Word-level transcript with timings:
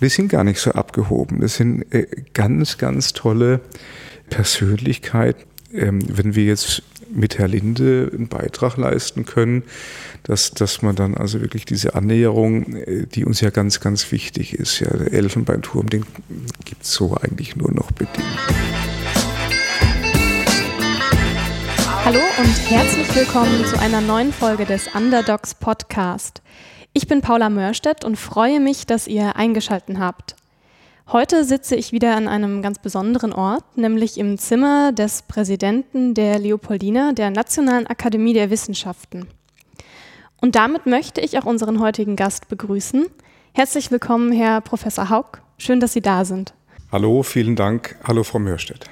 Die 0.00 0.08
sind 0.08 0.28
gar 0.28 0.44
nicht 0.44 0.60
so 0.60 0.72
abgehoben. 0.72 1.40
Das 1.40 1.56
sind 1.56 1.92
äh, 1.92 2.06
ganz, 2.32 2.78
ganz 2.78 3.12
tolle 3.12 3.60
Persönlichkeiten. 4.30 5.42
Ähm, 5.72 6.00
wenn 6.08 6.34
wir 6.34 6.44
jetzt 6.44 6.82
mit 7.12 7.38
Herr 7.38 7.48
Linde 7.48 8.10
einen 8.12 8.28
Beitrag 8.28 8.76
leisten 8.76 9.24
können, 9.24 9.64
dass, 10.22 10.52
dass 10.52 10.82
man 10.82 10.94
dann 10.94 11.16
also 11.16 11.40
wirklich 11.40 11.64
diese 11.64 11.94
Annäherung, 11.94 12.74
äh, 12.76 13.06
die 13.06 13.24
uns 13.24 13.40
ja 13.40 13.50
ganz, 13.50 13.80
ganz 13.80 14.10
wichtig 14.12 14.54
ist, 14.54 14.80
ja, 14.80 14.96
der 14.96 15.12
Elfenbeinturm, 15.12 15.90
den 15.90 16.04
gibt 16.64 16.82
es 16.82 16.92
so 16.92 17.16
eigentlich 17.16 17.56
nur 17.56 17.72
noch 17.72 17.90
bedingt. 17.92 18.24
Hallo 22.04 22.20
und 22.38 22.70
herzlich 22.70 23.14
willkommen 23.14 23.64
zu 23.66 23.78
einer 23.78 24.00
neuen 24.00 24.32
Folge 24.32 24.64
des 24.64 24.88
Underdogs 24.94 25.54
Podcast. 25.54 26.42
Ich 26.92 27.06
bin 27.06 27.20
Paula 27.20 27.50
Mörstedt 27.50 28.04
und 28.04 28.16
freue 28.16 28.58
mich, 28.58 28.84
dass 28.84 29.06
ihr 29.06 29.36
eingeschaltet 29.36 29.98
habt. 30.00 30.34
Heute 31.12 31.44
sitze 31.44 31.76
ich 31.76 31.92
wieder 31.92 32.16
an 32.16 32.26
einem 32.26 32.62
ganz 32.62 32.80
besonderen 32.80 33.32
Ort, 33.32 33.76
nämlich 33.76 34.18
im 34.18 34.38
Zimmer 34.38 34.90
des 34.90 35.22
Präsidenten 35.22 36.14
der 36.14 36.40
Leopoldina 36.40 37.12
der 37.12 37.30
Nationalen 37.30 37.86
Akademie 37.86 38.32
der 38.32 38.50
Wissenschaften. 38.50 39.28
Und 40.40 40.56
damit 40.56 40.86
möchte 40.86 41.20
ich 41.20 41.38
auch 41.38 41.44
unseren 41.44 41.78
heutigen 41.78 42.16
Gast 42.16 42.48
begrüßen. 42.48 43.06
Herzlich 43.52 43.92
willkommen, 43.92 44.32
Herr 44.32 44.60
Professor 44.60 45.10
Haug. 45.10 45.42
Schön, 45.58 45.78
dass 45.78 45.92
Sie 45.92 46.00
da 46.00 46.24
sind. 46.24 46.54
Hallo, 46.90 47.22
vielen 47.22 47.54
Dank. 47.54 47.96
Hallo, 48.02 48.24
Frau 48.24 48.40
Mörstedt. 48.40 48.86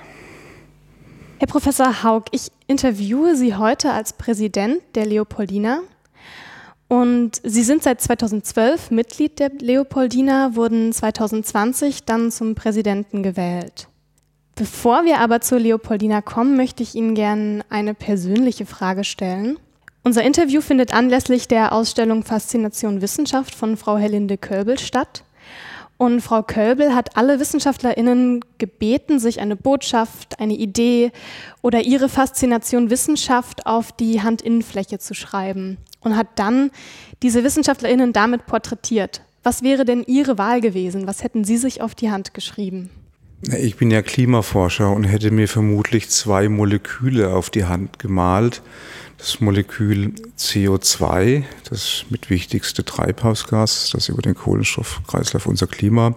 Herr 1.41 1.48
Professor 1.48 2.05
Haug, 2.05 2.27
ich 2.30 2.53
interviewe 2.69 3.34
Sie 3.34 3.56
heute 3.56 3.92
als 3.92 4.12
Präsident 4.12 4.83
der 4.95 5.06
Leopoldina. 5.06 5.80
Und 6.88 7.42
Sie 7.45 7.62
sind 7.62 7.83
seit 7.83 8.01
2012 8.01 8.91
Mitglied 8.91 9.38
der 9.38 9.51
Leopoldina, 9.51 10.56
wurden 10.56 10.92
2020 10.92 12.05
dann 12.05 12.30
zum 12.30 12.55
Präsidenten 12.55 13.23
gewählt. 13.23 13.88
Bevor 14.55 15.05
wir 15.05 15.20
aber 15.20 15.41
zur 15.42 15.61
Leopoldina 15.61 16.22
kommen, 16.22 16.56
möchte 16.56 16.83
ich 16.83 16.94
Ihnen 16.94 17.14
gerne 17.14 17.64
eine 17.69 17.94
persönliche 17.94 18.64
Frage 18.64 19.05
stellen. 19.05 19.59
Unser 20.03 20.22
Interview 20.22 20.62
findet 20.62 20.94
anlässlich 20.94 21.47
der 21.47 21.72
Ausstellung 21.72 22.25
Faszination 22.25 23.03
Wissenschaft 23.03 23.55
von 23.55 23.77
Frau 23.77 23.98
Helinde 23.98 24.39
Körbel 24.39 24.78
statt. 24.78 25.25
Und 25.98 26.22
Frau 26.22 26.42
Kölbel 26.42 26.94
hat 26.94 27.16
alle 27.16 27.41
WissenschaftlerInnen 27.41 28.44
gebeten, 28.56 29.19
sich 29.19 29.41
eine 29.41 29.56
Botschaft, 29.56 30.41
eine 30.41 30.55
Idee 30.55 31.12
oder 31.61 31.83
ihre 31.83 32.09
Faszination 32.09 32.89
Wissenschaft 32.89 33.66
auf 33.66 33.92
die 33.92 34.22
Handinnenfläche 34.22 34.98
zu 34.98 35.14
schreiben 35.14 35.77
und 36.09 36.17
hat 36.17 36.28
dann 36.37 36.70
diese 37.23 37.45
WissenschaftlerInnen 37.45 38.12
damit 38.12 38.47
porträtiert. 38.47 39.23
Was 39.42 39.62
wäre 39.62 39.84
denn 39.84 40.03
Ihre 40.06 40.39
Wahl 40.39 40.61
gewesen? 40.61 41.06
Was 41.06 41.23
hätten 41.23 41.45
Sie 41.45 41.56
sich 41.56 41.81
auf 41.81 41.95
die 41.95 42.11
Hand 42.11 42.34
geschrieben? 42.34 42.91
Ich 43.56 43.77
bin 43.77 43.91
ja 43.91 44.03
Klimaforscher 44.03 44.91
und 44.91 45.05
hätte 45.05 45.31
mir 45.31 45.47
vermutlich 45.47 46.11
zwei 46.11 46.48
Moleküle 46.48 47.31
auf 47.31 47.50
die 47.50 47.65
Hand 47.67 48.00
gemalt 48.00 48.62
das 49.19 49.41
Molekül 49.41 50.15
CO2, 50.39 51.42
das 51.69 52.05
mitwichtigste 52.09 52.84
Treibhausgas, 52.84 53.91
das 53.93 54.09
über 54.09 54.22
den 54.22 54.34
Kohlenstoffkreislauf 54.34 55.47
unser 55.47 55.67
Klima 55.67 56.15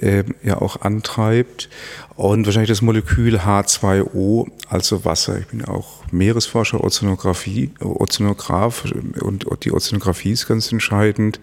äh, 0.00 0.24
ja 0.42 0.60
auch 0.60 0.80
antreibt. 0.82 1.68
Und 2.16 2.46
wahrscheinlich 2.46 2.70
das 2.70 2.80
Molekül 2.80 3.36
H2O, 3.36 4.46
also 4.70 5.04
Wasser. 5.04 5.38
Ich 5.38 5.46
bin 5.48 5.64
auch 5.64 6.02
Meeresforscher, 6.10 6.82
Ozeanographie, 6.82 7.72
Ozeanograph 7.80 8.84
und 9.20 9.46
die 9.64 9.72
Ozeanographie 9.72 10.32
ist 10.32 10.48
ganz 10.48 10.72
entscheidend, 10.72 11.40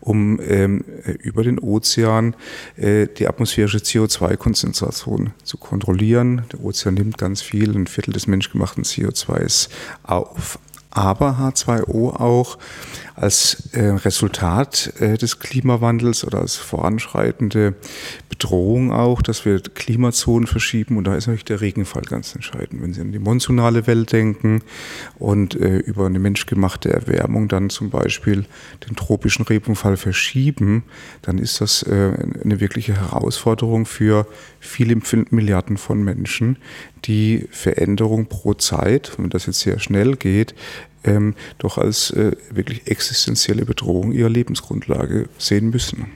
um 0.00 0.38
ähm, 0.40 0.84
über 1.18 1.42
den 1.42 1.58
Ozean 1.58 2.36
äh, 2.76 3.08
die 3.08 3.26
atmosphärische 3.26 3.78
CO2-Konzentration 3.78 5.30
zu 5.42 5.56
kontrollieren. 5.56 6.42
Der 6.52 6.62
Ozean 6.62 6.94
nimmt 6.94 7.18
ganz 7.18 7.42
viel, 7.42 7.74
ein 7.74 7.88
Viertel 7.88 8.12
des 8.12 8.28
menschgemachten 8.28 8.84
CO2 8.84 9.68
auf 10.04 10.58
aber 10.92 11.38
H2O 11.40 12.20
auch 12.20 12.58
als 13.14 13.68
äh, 13.72 13.88
Resultat 13.88 14.92
äh, 15.00 15.16
des 15.16 15.38
Klimawandels 15.38 16.24
oder 16.24 16.40
als 16.40 16.56
voranschreitende 16.56 17.74
Bedrohung 18.28 18.92
auch, 18.92 19.22
dass 19.22 19.44
wir 19.44 19.60
Klimazonen 19.60 20.46
verschieben 20.46 20.96
und 20.96 21.04
da 21.04 21.14
ist 21.14 21.26
natürlich 21.26 21.44
der 21.44 21.60
Regenfall 21.60 22.02
ganz 22.02 22.34
entscheidend. 22.34 22.82
Wenn 22.82 22.94
Sie 22.94 23.00
an 23.00 23.12
die 23.12 23.18
monsunale 23.18 23.86
Welt 23.86 24.12
denken 24.12 24.62
und 25.18 25.54
äh, 25.54 25.76
über 25.78 26.06
eine 26.06 26.18
menschgemachte 26.18 26.92
Erwärmung 26.92 27.48
dann 27.48 27.70
zum 27.70 27.90
Beispiel 27.90 28.46
den 28.88 28.96
tropischen 28.96 29.44
Regenfall 29.44 29.96
verschieben, 29.96 30.84
dann 31.20 31.38
ist 31.38 31.60
das 31.60 31.82
äh, 31.82 32.12
eine 32.42 32.60
wirkliche 32.60 32.96
Herausforderung 32.96 33.86
für 33.86 34.26
viele 34.60 34.96
Milliarden 35.30 35.76
von 35.76 36.02
Menschen, 36.02 36.56
die 37.04 37.48
Veränderung 37.50 38.26
pro 38.26 38.54
Zeit, 38.54 39.12
wenn 39.18 39.30
das 39.30 39.46
jetzt 39.46 39.60
sehr 39.60 39.78
schnell 39.78 40.16
geht, 40.16 40.54
ähm, 41.04 41.34
doch 41.58 41.78
als 41.78 42.10
äh, 42.10 42.32
wirklich 42.50 42.86
existenzielle 42.86 43.64
Bedrohung 43.64 44.12
ihrer 44.12 44.28
Lebensgrundlage 44.28 45.28
sehen 45.38 45.70
müssen. 45.70 46.06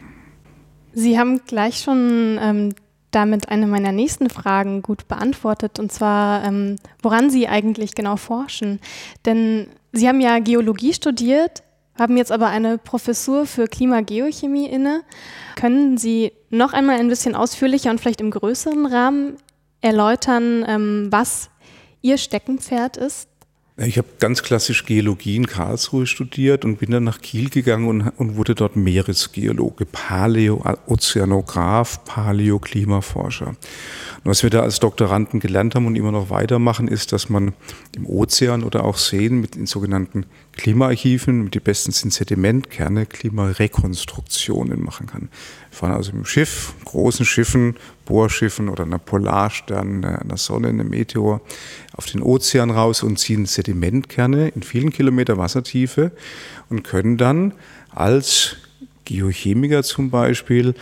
Sie 0.93 1.19
haben 1.19 1.43
gleich 1.47 1.81
schon 1.81 2.39
ähm, 2.41 2.75
damit 3.11 3.49
eine 3.49 3.67
meiner 3.67 3.93
nächsten 3.93 4.31
Fragen 4.31 4.83
gut 4.83 5.09
beantwortet, 5.09 5.79
und 5.79 5.93
zwar, 5.93 6.45
ähm, 6.45 6.77
woran 7.03 7.31
Sie 7.31 7.49
eigentlich 7.49 7.95
genau 7.95 8.17
forschen. 8.17 8.81
Denn 9.25 9.69
Sie 9.93 10.09
haben 10.09 10.21
ja 10.21 10.39
Geologie 10.39 10.93
studiert, 10.93 11.63
haben 11.99 12.17
jetzt 12.17 12.33
aber 12.33 12.49
eine 12.49 12.79
Professur 12.79 13.47
für 13.47 13.67
Klimageochemie 13.67 14.69
inne. 14.69 15.03
Können 15.55 15.97
Sie 15.97 16.33
noch 16.51 16.73
einmal 16.73 16.99
ein 16.99 17.09
bisschen 17.09 17.35
ausführlicher 17.35 17.91
und 17.91 18.01
vielleicht 18.01 18.21
im 18.21 18.31
größeren 18.31 18.87
Rahmen 18.87 19.37
erläutern, 19.81 20.65
ähm, 20.69 21.09
was 21.11 21.51
Ihr 22.03 22.19
Steckenpferd 22.19 22.97
ist? 22.99 23.29
Ich 23.79 23.99
habe 23.99 24.09
ganz 24.21 24.43
klassisch 24.43 24.87
Geologie 24.87 25.37
in 25.37 25.47
Karlsruhe 25.47 26.07
studiert 26.07 26.65
und 26.65 26.79
bin 26.79 26.93
dann 26.93 27.05
nach 27.05 27.21
Kiel 27.21 27.51
gegangen 27.51 27.89
und, 27.89 28.09
und 28.17 28.37
wurde 28.37 28.55
dort 28.55 28.75
Meeresgeologe, 28.75 29.85
Paleo, 29.85 30.65
Ozeanograph, 30.87 32.03
Paleo, 32.07 32.59
Klimaforscher. 32.59 33.49
Und 33.49 33.57
was 34.25 34.43
wir 34.43 34.49
da 34.49 34.63
als 34.63 34.81
Doktoranden 34.81 35.41
gelernt 35.41 35.75
haben 35.75 35.87
und 35.87 35.95
immer 35.95 36.11
noch 36.11 36.31
weitermachen, 36.31 36.89
ist, 36.89 37.13
dass 37.13 37.29
man 37.29 37.53
im 37.95 38.07
Ozean 38.07 38.65
oder 38.65 38.83
auch 38.83 38.97
Seen 38.97 39.43
mit 39.43 39.57
den 39.57 39.67
sogenannten 39.67 40.25
Klimaarchiven, 40.53 41.51
die 41.51 41.61
besten 41.61 41.93
sind 41.93 42.15
Sedimentkerne, 42.15 43.05
Klimarekonstruktionen 43.05 44.83
machen 44.83 45.07
kann. 45.07 45.29
Fahren 45.77 45.93
also 45.93 46.13
mit 46.13 46.27
Schiff, 46.27 46.75
großen 46.85 47.27
Schiffen, 47.27 47.77
Bohrschiffen 48.07 48.69
oder 48.69 48.85
einer 48.85 48.99
Polarstern, 48.99 50.05
einer 50.05 50.37
Sonne, 50.37 50.69
einem 50.69 50.89
Meteor 50.89 51.41
auf 51.93 52.07
den 52.07 52.23
Ozean 52.23 52.71
raus 52.71 53.03
und 53.03 53.19
ziehen 53.19 53.47
Sedimentkerne 53.47 54.49
in 54.49 54.63
vielen 54.63 54.91
Kilometer 54.91 55.37
Wassertiefe 55.37 56.13
und 56.71 56.83
können 56.83 57.19
dann 57.19 57.53
als 57.91 58.57
Geochemiker 59.05 59.83
zum 59.83 60.11
Beispiel 60.11 60.75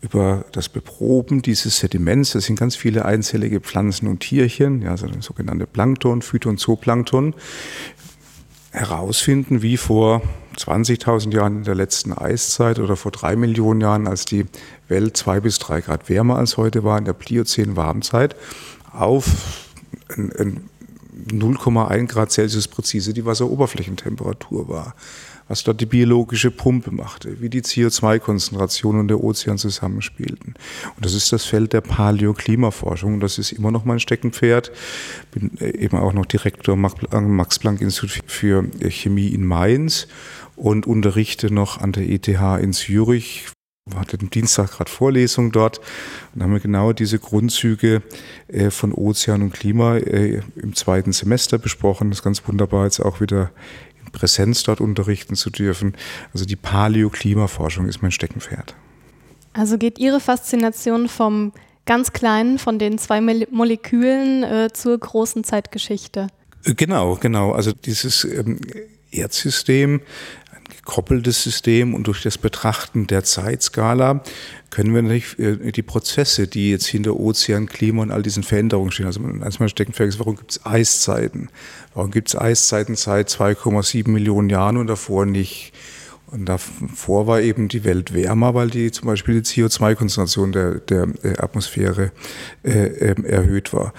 über 0.00 0.44
das 0.52 0.68
Beproben 0.68 1.42
dieses 1.42 1.78
Sediments, 1.78 2.32
das 2.32 2.46
sind 2.46 2.58
ganz 2.58 2.74
viele 2.74 3.04
einzellige 3.04 3.60
Pflanzen 3.60 4.08
und 4.08 4.20
Tierchen, 4.20 4.82
ja, 4.82 4.90
also 4.90 5.06
sogenannte 5.20 5.66
Plankton, 5.66 6.22
Phyton, 6.22 6.58
Zooplankton, 6.58 7.34
herausfinden, 8.72 9.62
wie 9.62 9.76
vor 9.76 10.22
20.000 10.56 11.32
Jahren 11.34 11.58
in 11.58 11.64
der 11.64 11.74
letzten 11.74 12.12
Eiszeit 12.12 12.78
oder 12.78 12.96
vor 12.96 13.12
drei 13.12 13.36
Millionen 13.36 13.80
Jahren, 13.80 14.06
als 14.06 14.24
die 14.24 14.46
Welt 14.88 15.16
zwei 15.16 15.40
bis 15.40 15.58
drei 15.58 15.80
Grad 15.80 16.08
wärmer 16.08 16.36
als 16.36 16.56
heute 16.56 16.84
war, 16.84 16.98
in 16.98 17.04
der 17.04 17.12
Pliozän-Warmzeit, 17.12 18.36
auf 18.92 19.26
0,1 20.08 22.06
Grad 22.06 22.32
Celsius 22.32 22.68
präzise 22.68 23.12
die 23.14 23.24
Wasseroberflächentemperatur 23.24 24.68
war 24.68 24.94
was 25.48 25.64
dort 25.64 25.82
die 25.82 25.86
biologische 25.86 26.50
Pumpe 26.50 26.90
machte, 26.90 27.42
wie 27.42 27.50
die 27.50 27.60
CO2-Konzentration 27.60 28.98
und 28.98 29.08
der 29.08 29.22
Ozean 29.22 29.58
zusammenspielten. 29.58 30.54
Und 30.96 31.04
das 31.04 31.12
ist 31.12 31.30
das 31.30 31.44
Feld 31.44 31.74
der 31.74 31.82
Paläoklimaforschung. 31.82 33.20
Das 33.20 33.36
ist 33.36 33.52
immer 33.52 33.70
noch 33.70 33.84
mein 33.84 34.00
Steckenpferd. 34.00 34.72
Bin 35.30 35.50
äh, 35.60 35.76
eben 35.76 35.98
auch 35.98 36.14
noch 36.14 36.24
Direktor 36.24 36.74
am 37.10 37.36
Max-Planck-Institut 37.36 38.22
für 38.26 38.64
Chemie 38.88 39.28
in 39.28 39.44
Mainz 39.44 40.08
und 40.62 40.86
unterrichte 40.86 41.52
noch 41.52 41.80
an 41.80 41.92
der 41.92 42.08
ETH 42.08 42.28
in 42.28 42.72
Zürich 42.72 43.46
wir 43.84 43.98
hatten 43.98 44.20
am 44.20 44.30
Dienstag 44.30 44.70
gerade 44.70 44.88
Vorlesung 44.88 45.50
dort 45.50 45.80
und 46.34 46.42
haben 46.42 46.52
wir 46.52 46.60
genau 46.60 46.92
diese 46.92 47.18
Grundzüge 47.18 48.02
äh, 48.46 48.70
von 48.70 48.92
Ozean 48.92 49.42
und 49.42 49.52
Klima 49.52 49.96
äh, 49.96 50.40
im 50.54 50.76
zweiten 50.76 51.12
Semester 51.12 51.58
besprochen. 51.58 52.10
Das 52.10 52.20
ist 52.20 52.22
ganz 52.22 52.46
wunderbar, 52.46 52.84
jetzt 52.84 53.00
auch 53.00 53.20
wieder 53.20 53.50
Präsenz 54.12 54.62
dort 54.62 54.80
unterrichten 54.80 55.34
zu 55.34 55.50
dürfen. 55.50 55.96
Also 56.32 56.44
die 56.44 56.54
Paläoklimaforschung 56.54 57.88
ist 57.88 58.02
mein 58.02 58.12
Steckenpferd. 58.12 58.76
Also 59.52 59.78
geht 59.78 59.98
Ihre 59.98 60.20
Faszination 60.20 61.08
vom 61.08 61.52
ganz 61.84 62.12
kleinen, 62.12 62.60
von 62.60 62.78
den 62.78 62.98
zwei 62.98 63.20
Molekülen 63.20 64.44
äh, 64.44 64.68
zur 64.72 64.96
großen 64.96 65.42
Zeitgeschichte? 65.42 66.28
Genau, 66.64 67.16
genau. 67.16 67.50
Also 67.50 67.72
dieses 67.72 68.24
ähm, 68.24 68.60
Erdsystem, 69.10 70.00
gekoppeltes 70.84 71.42
System 71.42 71.94
und 71.94 72.06
durch 72.06 72.22
das 72.22 72.38
Betrachten 72.38 73.06
der 73.06 73.24
Zeitskala 73.24 74.22
können 74.70 74.94
wir 74.94 75.02
natürlich 75.02 75.38
äh, 75.38 75.70
die 75.70 75.82
Prozesse, 75.82 76.48
die 76.48 76.70
jetzt 76.70 76.86
hinter 76.86 77.16
Ozean, 77.18 77.66
Klima 77.66 78.02
und 78.02 78.10
all 78.10 78.22
diesen 78.22 78.42
Veränderungen 78.42 78.90
stehen, 78.90 79.06
also 79.06 79.20
manchmal 79.20 79.68
stecken 79.68 79.92
ist, 79.92 80.18
warum 80.18 80.36
gibt 80.36 80.52
es 80.52 80.66
Eiszeiten? 80.66 81.50
Warum 81.94 82.10
gibt 82.10 82.28
es 82.28 82.36
Eiszeiten 82.36 82.96
seit 82.96 83.28
2,7 83.28 84.08
Millionen 84.08 84.50
Jahren 84.50 84.76
und 84.76 84.86
davor 84.86 85.26
nicht? 85.26 85.72
Und 86.32 86.46
davor 86.46 87.26
war 87.26 87.42
eben 87.42 87.68
die 87.68 87.84
Welt 87.84 88.14
wärmer, 88.14 88.54
weil 88.54 88.70
die 88.70 88.90
zum 88.90 89.06
Beispiel 89.06 89.42
die 89.42 89.46
CO2-Konzentration 89.46 90.52
der, 90.52 90.76
der, 90.76 91.08
Atmosphäre 91.36 92.10
äh, 92.62 92.86
ähm, 92.86 93.26
erhöht 93.26 93.74
war. 93.74 93.92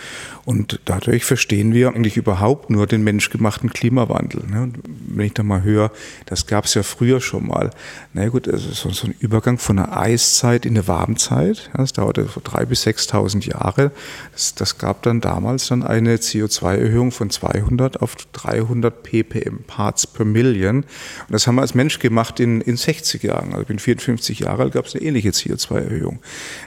Und 0.45 0.79
dadurch 0.85 1.25
verstehen 1.25 1.73
wir 1.73 1.89
eigentlich 1.89 2.17
überhaupt 2.17 2.69
nur 2.69 2.87
den 2.87 3.03
menschgemachten 3.03 3.71
Klimawandel. 3.71 4.43
Ne? 4.47 4.73
Wenn 5.07 5.25
ich 5.25 5.33
da 5.33 5.43
mal 5.43 5.63
höre, 5.63 5.91
das 6.25 6.47
gab 6.47 6.65
es 6.65 6.73
ja 6.73 6.83
früher 6.83 7.21
schon 7.21 7.47
mal. 7.47 7.71
Na 8.13 8.27
gut, 8.29 8.47
also 8.47 8.71
so, 8.71 8.89
so 8.89 9.07
ein 9.07 9.15
Übergang 9.19 9.57
von 9.57 9.79
einer 9.79 9.97
Eiszeit 9.97 10.65
in 10.65 10.73
eine 10.73 10.87
Warmzeit. 10.87 11.69
Das 11.75 11.93
dauerte 11.93 12.25
vor 12.25 12.43
drei 12.43 12.65
bis 12.65 12.85
6.000 12.85 13.47
Jahre. 13.47 13.91
Das, 14.31 14.55
das 14.55 14.77
gab 14.77 15.03
dann 15.03 15.21
damals 15.21 15.67
dann 15.67 15.83
eine 15.83 16.17
CO2-Erhöhung 16.17 17.11
von 17.11 17.29
200 17.29 18.01
auf 18.01 18.15
300 18.33 19.03
ppm 19.03 19.63
Parts 19.65 20.07
per 20.07 20.25
Million. 20.25 20.77
Und 20.77 20.85
das 21.29 21.47
haben 21.47 21.55
wir 21.55 21.61
als 21.61 21.73
Mensch 21.73 21.99
gemacht 21.99 22.13
gemacht 22.13 22.39
in, 22.39 22.61
in 22.61 22.77
60 22.77 23.23
Jahren. 23.23 23.49
Also 23.49 23.61
ich 23.61 23.67
bin 23.67 23.79
54 23.79 24.39
Jahre 24.39 24.63
alt, 24.63 24.73
gab 24.73 24.85
es 24.85 24.95
eine 24.95 25.03
ähnliche 25.03 25.29
CO2-Erhöhung. 25.29 26.19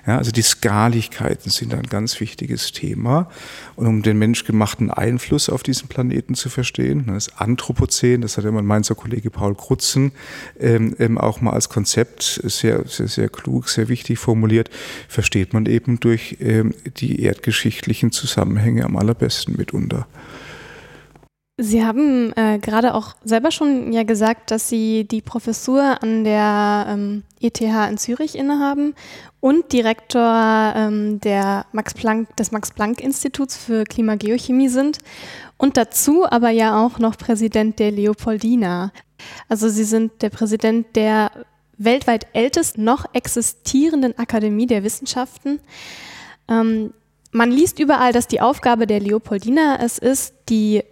Ja, 0.07 0.19
also 0.19 0.33
die 0.33 0.43
Skaligkeiten 0.43 1.51
sind 1.51 1.73
ein 1.73 1.85
ganz 1.85 2.19
wichtiges 2.21 2.73
Thema. 2.73 3.31
Und 3.77 3.87
um 3.87 4.03
den 4.03 4.19
menschgemachten 4.19 4.91
Einfluss 4.91 5.51
auf 5.51 5.63
diesen 5.63 5.89
Planeten 5.89 6.35
zu 6.35 6.49
verstehen, 6.49 7.05
das 7.09 7.39
Anthropozän, 7.39 8.23
das 8.23 8.39
hat 8.39 8.45
ja 8.45 8.51
mein 8.51 8.65
Mainzer 8.65 8.95
Kollege 8.95 9.31
Paul 9.31 9.55
Krutzen 9.55 10.13
ähm, 10.59 10.97
ähm, 10.99 11.19
auch 11.19 11.43
mal 11.43 11.53
als 11.53 11.69
Konzept 11.69 12.41
sehr, 12.45 12.87
sehr, 12.87 13.09
sehr 13.09 13.29
klug, 13.29 13.69
sehr 13.69 13.89
wichtig 13.89 14.19
formuliert, 14.19 14.71
versteht 15.09 15.53
man 15.53 15.67
eben 15.67 16.01
durch 16.01 16.39
ähm, 16.41 16.75
die 16.97 17.21
erdgeschichtlichen 17.23 18.13
Zusammenhänge 18.13 18.85
am 18.85 18.97
allerbesten 18.97 19.57
mitunter. 19.57 20.07
Sie 21.59 21.83
haben 21.83 22.35
äh, 22.37 22.59
gerade 22.59 22.93
auch 22.93 23.15
selber 23.25 23.51
schon 23.51 23.91
ja 23.91 24.03
gesagt, 24.03 24.51
dass 24.51 24.69
Sie 24.69 25.05
die 25.05 25.23
Professur 25.23 26.03
an 26.03 26.23
der 26.23 26.87
ähm, 26.87 27.23
ETH 27.41 27.63
in 27.63 27.97
Zürich 27.97 28.35
innehaben 28.37 28.95
und 29.41 29.73
Direktor 29.73 30.75
ähm, 30.77 31.19
der 31.21 31.65
Max 31.73 31.95
Planck, 31.95 32.37
des 32.37 32.53
Max-Planck-Instituts 32.53 33.57
für 33.57 33.85
Klimageochemie 33.85 34.69
sind 34.69 34.99
und 35.57 35.79
dazu 35.79 36.27
aber 36.31 36.51
ja 36.51 36.85
auch 36.85 36.99
noch 36.99 37.17
Präsident 37.17 37.79
der 37.79 37.91
Leopoldina. 37.91 38.93
Also 39.49 39.71
Sie 39.71 39.85
sind 39.85 40.21
der 40.21 40.29
Präsident 40.29 40.95
der 40.95 41.31
weltweit 41.79 42.27
ältesten 42.35 42.85
noch 42.85 43.07
existierenden 43.15 44.19
Akademie 44.19 44.67
der 44.67 44.85
Wissenschaften. 44.85 45.61
Ähm, 46.49 46.93
man 47.33 47.51
liest 47.51 47.79
überall, 47.79 48.13
dass 48.13 48.29
die 48.29 48.43
Aufgabe 48.43 48.87
der 48.87 49.01
Leopoldina 49.01 49.79
es 49.81 49.97
ist, 49.97 50.35
die 50.51 50.83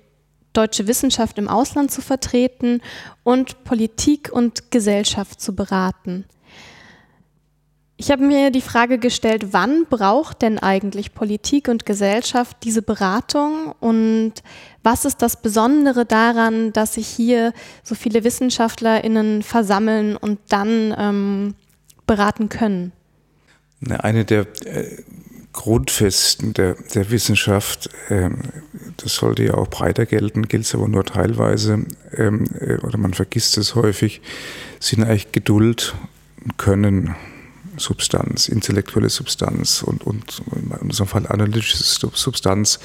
deutsche 0.55 0.87
Wissenschaft 0.87 1.37
im 1.39 1.49
Ausland 1.49 1.91
zu 1.91 2.01
vertreten 2.01 2.81
und 3.23 3.65
Politik 3.65 4.31
und 4.33 4.71
Gesellschaft 4.71 5.41
zu 5.41 5.55
beraten. 5.55 6.25
Ich 7.97 8.11
habe 8.11 8.25
mir 8.25 8.51
die 8.51 8.61
Frage 8.61 8.99
gestellt, 8.99 9.53
wann 9.53 9.87
braucht 9.89 10.43
denn 10.43 10.59
eigentlich 10.59 11.15
Politik 11.15 11.69
und 11.69 11.87
Gesellschaft 11.87 12.57
diese 12.65 12.83
Beratung 12.83 13.73
und 13.79 14.33
was 14.83 15.05
ist 15.05 15.23
das 15.23 15.41
Besondere 15.41 16.05
daran, 16.05 16.73
dass 16.73 16.95
sich 16.95 17.07
hier 17.07 17.53
so 17.85 17.95
viele 17.95 18.25
Wissenschaftlerinnen 18.25 19.45
versammeln 19.45 20.17
und 20.17 20.41
dann 20.49 20.95
ähm, 20.99 21.55
beraten 22.07 22.49
können? 22.49 22.93
Eine 23.89 24.25
der 24.25 24.47
äh, 24.65 25.03
Grundfesten 25.55 26.53
der, 26.53 26.75
der 26.95 27.11
Wissenschaft, 27.11 27.89
ähm, 28.11 28.39
das 28.99 29.15
sollte 29.15 29.45
ja 29.45 29.55
auch 29.55 29.69
breiter 29.69 30.05
gelten, 30.05 30.49
gilt 30.49 30.65
es 30.65 30.75
aber 30.75 30.89
nur 30.89 31.05
teilweise, 31.05 31.87
ähm, 32.17 32.45
äh, 32.61 32.77
oder 32.79 32.99
man 32.99 33.15
vergisst 33.15 33.57
es 33.57 33.75
häufig, 33.75 34.21
sind 34.81 35.05
eigentlich 35.05 35.33
Geduld, 35.33 35.95
Können, 36.59 37.15
Substanz, 37.77 38.49
intellektuelle 38.49 39.09
Substanz 39.09 39.83
und, 39.83 40.05
und 40.05 40.43
in 40.55 40.71
unserem 40.89 41.09
Fall 41.09 41.27
analytische 41.27 41.77
Substanz. 41.79 42.79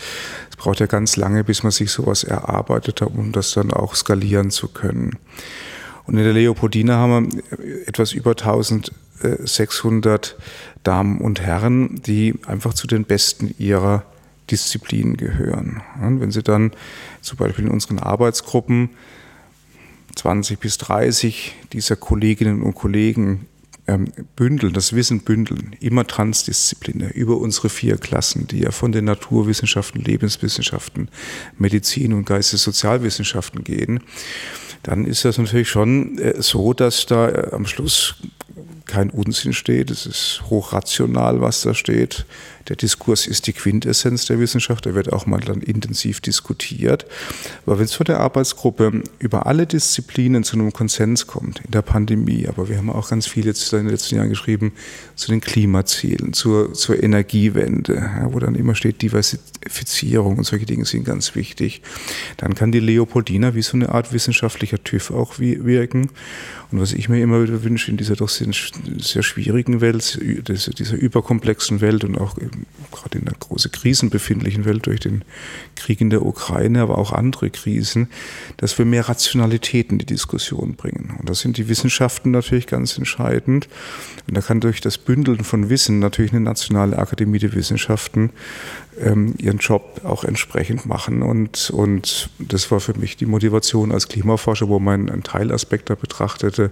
Es 0.50 0.56
braucht 0.56 0.80
ja 0.80 0.86
ganz 0.86 1.18
lange, 1.18 1.44
bis 1.44 1.64
man 1.64 1.72
sich 1.72 1.92
sowas 1.92 2.24
erarbeitet 2.24 3.02
hat, 3.02 3.10
um 3.10 3.32
das 3.32 3.52
dann 3.52 3.72
auch 3.72 3.96
skalieren 3.96 4.52
zu 4.52 4.68
können. 4.68 5.18
Und 6.10 6.18
in 6.18 6.24
der 6.24 6.34
Leopoldina 6.34 6.96
haben 6.96 7.32
wir 7.32 7.88
etwas 7.88 8.14
über 8.14 8.32
1600 8.32 10.36
Damen 10.82 11.22
und 11.22 11.40
Herren, 11.40 12.02
die 12.02 12.34
einfach 12.48 12.74
zu 12.74 12.88
den 12.88 13.06
Besten 13.06 13.54
ihrer 13.60 14.04
Disziplinen 14.50 15.18
gehören. 15.18 15.84
Und 16.02 16.20
wenn 16.20 16.32
Sie 16.32 16.42
dann 16.42 16.72
zum 17.22 17.38
Beispiel 17.38 17.66
in 17.66 17.72
unseren 17.72 18.00
Arbeitsgruppen 18.00 18.90
20 20.16 20.60
bis 20.60 20.80
30 20.80 21.54
dieser 21.74 21.96
Kolleginnen 21.96 22.64
und 22.64 22.74
Kollegen 22.74 23.46
bündeln, 23.98 24.74
das 24.74 24.94
Wissen 24.94 25.22
bündeln, 25.22 25.76
immer 25.80 26.06
transdisziplinär, 26.06 27.16
über 27.16 27.38
unsere 27.38 27.70
vier 27.70 27.98
Klassen, 27.98 28.48
die 28.48 28.60
ja 28.60 28.72
von 28.72 28.92
den 28.92 29.06
Naturwissenschaften, 29.06 30.02
Lebenswissenschaften, 30.02 31.10
Medizin 31.58 32.14
und 32.14 32.26
Geistessozialwissenschaften 32.26 33.64
gehen, 33.64 34.02
dann 34.84 35.06
ist 35.06 35.26
das 35.26 35.38
natürlich 35.38 35.70
schon 35.70 36.18
äh, 36.20 36.42
so, 36.42 36.74
dass 36.74 37.06
da 37.06 37.30
äh, 37.30 37.50
am 37.52 37.66
Schluss 37.66 38.16
kein 38.90 39.12
Unsinn 39.12 39.54
steht. 39.54 39.92
Es 39.92 40.06
ist 40.08 40.42
hochrational, 40.50 41.42
was 41.42 41.62
da 41.62 41.76
steht. 41.76 42.26
Der 42.70 42.76
Diskurs 42.76 43.28
ist 43.28 43.48
die 43.48 43.54
Quintessenz 43.54 44.26
der 44.26 44.40
Wissenschaft. 44.40 44.86
Der 44.86 44.96
wird 44.96 45.14
auch 45.14 45.26
mal 45.26 45.40
dann 45.40 45.62
intensiv 45.62 46.22
diskutiert. 46.22 47.06
Aber 47.66 47.78
wenn 47.78 47.86
es 47.86 47.94
von 47.94 48.06
der 48.06 48.20
Arbeitsgruppe 48.20 49.04
über 49.20 49.46
alle 49.46 49.68
Disziplinen 49.68 50.44
zu 50.44 50.56
einem 50.56 50.74
Konsens 50.74 51.28
kommt, 51.28 51.62
in 51.66 51.72
der 51.72 51.82
Pandemie, 51.82 52.48
aber 52.48 52.68
wir 52.68 52.78
haben 52.78 52.90
auch 52.90 53.10
ganz 53.10 53.28
viel 53.28 53.46
jetzt 53.46 53.72
in 53.74 53.80
den 53.80 53.90
letzten 53.90 54.16
Jahren 54.16 54.30
geschrieben 54.30 54.74
zu 55.16 55.30
den 55.30 55.42
Klimazielen, 55.42 56.34
zur, 56.34 56.74
zur 56.74 57.02
Energiewende, 57.02 57.96
ja, 57.96 58.34
wo 58.34 58.40
dann 58.40 58.56
immer 58.56 58.76
steht 58.76 59.02
Diversifizierung 59.02 60.38
und 60.38 60.44
solche 60.44 60.66
Dinge 60.66 60.86
sind 60.86 61.06
ganz 61.06 61.36
wichtig, 61.36 61.82
dann 62.38 62.56
kann 62.56 62.72
die 62.72 62.80
Leopoldina 62.80 63.56
wie 63.56 63.62
so 63.62 63.78
eine 63.78 63.90
Art 63.90 64.14
wissenschaftlicher 64.14 64.84
TÜV 64.84 65.12
auch 65.12 65.40
wirken. 65.40 66.10
Und 66.72 66.80
was 66.80 66.94
ich 66.94 67.10
mir 67.10 67.22
immer 67.22 67.42
wieder 67.42 67.64
wünsche 67.64 67.90
in 67.90 67.98
dieser 67.98 68.16
doch 68.16 68.30
sehr, 69.00 69.24
schwierigen 69.24 69.82
Welt, 69.82 70.20
dieser 70.22 70.96
überkomplexen 70.96 71.82
Welt 71.82 72.04
und 72.04 72.18
auch 72.18 72.36
gerade 72.36 73.18
in 73.18 73.26
der 73.26 73.36
großen 73.40 73.72
Krisen 73.72 74.10
befindlichen 74.10 74.66
Welt 74.66 74.86
durch 74.86 75.00
den 75.00 75.24
Krieg 75.76 76.02
in 76.02 76.10
der 76.10 76.26
Ukraine, 76.26 76.82
aber 76.82 76.98
auch 76.98 77.12
andere 77.12 77.50
Krisen, 77.50 78.10
dass 78.58 78.78
wir 78.78 78.86
mehr 78.86 79.08
Rationalität 79.08 79.92
in 79.92 79.98
die 79.98 80.06
Diskussion 80.06 80.76
bringen. 80.76 81.16
Und 81.20 81.30
da 81.30 81.34
sind 81.34 81.58
die 81.58 81.70
Wissenschaften 81.70 82.32
natürlich 82.32 82.68
ganz 82.68 82.98
entscheidend. 82.98 83.68
Und 84.28 84.36
da 84.36 84.42
kann 84.42 84.60
durch 84.60 84.82
das 84.82 84.98
Bündeln 84.98 85.44
von 85.44 85.70
Wissen 85.70 86.00
natürlich 86.00 86.32
eine 86.32 86.42
nationale 86.42 86.98
Akademie 86.98 87.40
der 87.40 87.54
Wissenschaften 87.54 88.32
ähm, 89.02 89.36
ihren 89.38 89.58
Job 89.58 90.02
auch 90.04 90.24
entsprechend 90.24 90.86
machen. 90.86 91.22
Und, 91.22 91.70
und 91.72 92.30
das 92.40 92.70
war 92.72 92.80
für 92.80 92.98
mich 92.98 93.18
die 93.18 93.26
Motivation 93.26 93.92
als 93.92 94.08
Klimaforscher, 94.08 94.68
wo 94.68 94.80
man 94.80 95.10
einen 95.10 95.24
Teilaspekt 95.24 95.90
da 95.90 95.96
betrachtete, 95.96 96.72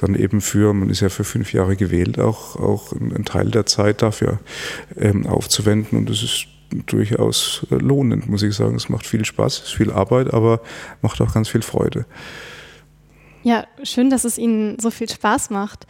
dann 0.00 0.14
eben 0.14 0.40
für, 0.40 0.72
man 0.72 0.90
ist 0.90 1.00
ja 1.00 1.08
für 1.08 1.24
fünf 1.24 1.52
Jahre 1.52 1.76
gewählt, 1.76 2.18
auch, 2.18 2.56
auch 2.56 2.92
einen 2.92 3.24
Teil 3.24 3.50
der 3.50 3.66
Zeit 3.66 4.02
dafür 4.02 4.40
ähm, 4.96 5.26
aufzuwenden. 5.26 5.98
Und 5.98 6.10
das 6.10 6.22
ist 6.22 6.46
durchaus 6.86 7.66
lohnend, 7.70 8.28
muss 8.28 8.42
ich 8.42 8.54
sagen. 8.54 8.76
Es 8.76 8.88
macht 8.88 9.06
viel 9.06 9.24
Spaß, 9.24 9.60
ist 9.60 9.74
viel 9.74 9.90
Arbeit, 9.90 10.32
aber 10.32 10.60
macht 11.02 11.20
auch 11.20 11.32
ganz 11.32 11.48
viel 11.48 11.62
Freude. 11.62 12.04
Ja, 13.42 13.66
schön, 13.82 14.10
dass 14.10 14.24
es 14.24 14.36
Ihnen 14.36 14.78
so 14.78 14.90
viel 14.90 15.08
Spaß 15.08 15.50
macht. 15.50 15.86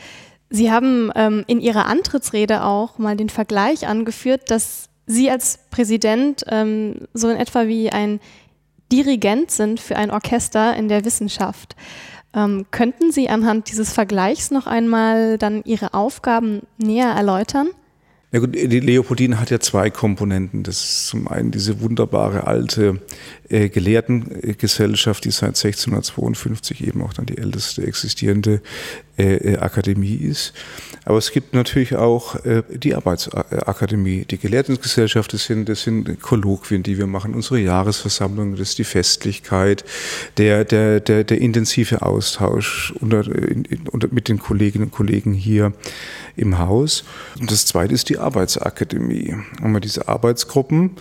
Sie 0.50 0.70
haben 0.70 1.11
ähm, 1.14 1.44
in 1.47 1.61
Ihrer 1.61 1.87
Antrittsrede 1.87 2.64
auch 2.64 2.99
mal 2.99 3.16
den 3.16 3.28
Vergleich 3.28 3.87
angeführt, 3.87 4.50
dass 4.50 4.88
Sie 5.09 5.31
als 5.31 5.59
Präsident 5.71 6.45
ähm, 6.49 7.09
so 7.15 7.29
in 7.31 7.37
etwa 7.37 7.67
wie 7.67 7.91
ein 7.91 8.21
Dirigent 8.93 9.50
sind 9.50 9.81
für 9.81 9.97
ein 9.97 10.11
Orchester 10.11 10.77
in 10.77 10.88
der 10.88 11.05
Wissenschaft. 11.05 11.77
Ähm, 12.35 12.67
könnten 12.71 13.11
Sie 13.11 13.29
anhand 13.29 13.71
dieses 13.71 13.93
Vergleichs 13.93 14.50
noch 14.50 14.67
einmal 14.67 15.38
dann 15.38 15.62
Ihre 15.65 15.95
Aufgaben 15.95 16.61
näher 16.77 17.09
erläutern? 17.09 17.69
Ja 18.31 18.41
gut, 18.41 18.55
die 18.55 18.81
Leopoldine 18.81 19.41
hat 19.41 19.49
ja 19.49 19.59
zwei 19.59 19.88
Komponenten. 19.88 20.62
Das 20.62 20.85
ist 20.85 21.07
zum 21.07 21.29
einen 21.29 21.50
diese 21.50 21.81
wunderbare 21.81 22.47
alte 22.47 23.00
äh, 23.50 23.69
Gelehrtengesellschaft, 23.69 25.25
die 25.25 25.31
seit 25.31 25.57
1652 25.57 26.87
eben 26.87 27.02
auch 27.02 27.14
dann 27.14 27.26
die 27.26 27.38
älteste 27.38 27.83
existierende 27.87 28.61
äh, 29.17 29.57
Akademie 29.57 30.17
ist. 30.17 30.52
Aber 31.05 31.19
es 31.19 31.33
gibt 31.33 31.55
natürlich 31.55 31.97
auch 31.97 32.45
äh, 32.45 32.62
die 32.69 32.95
Arbeitsakademie, 32.95 34.26
die 34.26 34.38
Gelehrtengesellschaft, 34.38 35.33
das 35.33 35.45
sind, 35.45 35.69
das 35.69 35.83
sind 35.83 36.21
Kolloquien, 36.21 36.83
die 36.83 36.99
wir 36.99 37.07
machen, 37.07 37.35
unsere 37.35 37.59
Jahresversammlung, 37.59 38.52
das 38.52 38.71
ist 38.71 38.78
die 38.78 38.85
Festlichkeit, 38.85 39.85
der, 40.37 40.64
der, 40.64 41.00
der, 41.00 41.25
der 41.25 41.40
intensive 41.40 42.02
Austausch 42.02 42.93
unter, 43.00 43.25
unter, 43.90 44.09
mit 44.11 44.28
den 44.28 44.38
Kolleginnen 44.38 44.85
und 44.85 44.93
Kollegen 44.93 45.33
hier 45.33 45.73
im 46.37 46.59
Haus. 46.59 47.05
Und 47.40 47.50
das 47.50 47.67
zweite 47.67 47.95
ist 47.95 48.09
die 48.11 48.19
Arbeitsakademie. 48.19 49.35
Haben 49.61 49.73
wir 49.73 49.81
diese 49.81 50.07
Arbeitsgruppen, 50.07 50.93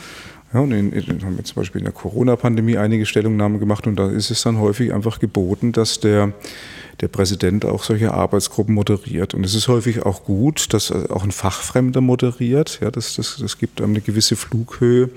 ja, 0.53 0.61
und 0.61 0.71
in, 0.71 0.93
in, 0.93 1.23
haben 1.23 1.35
wir 1.35 1.43
zum 1.43 1.55
Beispiel 1.55 1.79
in 1.79 1.85
der 1.85 1.93
Corona-Pandemie 1.93 2.77
einige 2.77 3.05
Stellungnahmen 3.05 3.59
gemacht 3.59 3.85
und 3.85 3.97
da 3.97 4.09
ist 4.09 4.31
es 4.31 4.43
dann 4.43 4.59
häufig 4.59 4.93
einfach 4.93 5.19
geboten, 5.19 5.73
dass 5.73 5.99
der, 5.99 6.31
der 7.01 7.09
Präsident 7.09 7.65
auch 7.65 7.83
solche 7.83 8.13
Arbeitsgruppen 8.13 8.73
moderiert. 8.73 9.33
Und 9.33 9.45
es 9.45 9.55
ist 9.55 9.67
häufig 9.67 10.05
auch 10.05 10.23
gut, 10.23 10.73
dass 10.73 10.89
auch 10.91 11.25
ein 11.25 11.31
Fachfremder 11.31 11.99
moderiert. 11.99 12.79
Ja, 12.81 12.91
das, 12.91 13.15
das, 13.15 13.37
das 13.41 13.57
gibt 13.57 13.81
eine 13.81 13.99
gewisse 13.99 14.37
Flughöhe, 14.37 15.09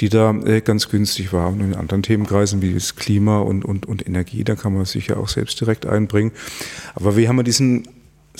die 0.00 0.08
da 0.08 0.32
äh, 0.46 0.62
ganz 0.62 0.88
günstig 0.88 1.32
war. 1.34 1.48
Und 1.48 1.60
in 1.60 1.74
anderen 1.74 2.02
Themenkreisen 2.02 2.62
wie 2.62 2.72
das 2.72 2.96
Klima 2.96 3.40
und, 3.40 3.66
und, 3.66 3.84
und 3.84 4.06
Energie, 4.06 4.44
da 4.44 4.56
kann 4.56 4.72
man 4.72 4.86
sich 4.86 5.08
ja 5.08 5.18
auch 5.18 5.28
selbst 5.28 5.60
direkt 5.60 5.84
einbringen. 5.84 6.32
Aber 6.94 7.18
wie 7.18 7.28
haben 7.28 7.36
wir 7.36 7.42
diesen 7.42 7.86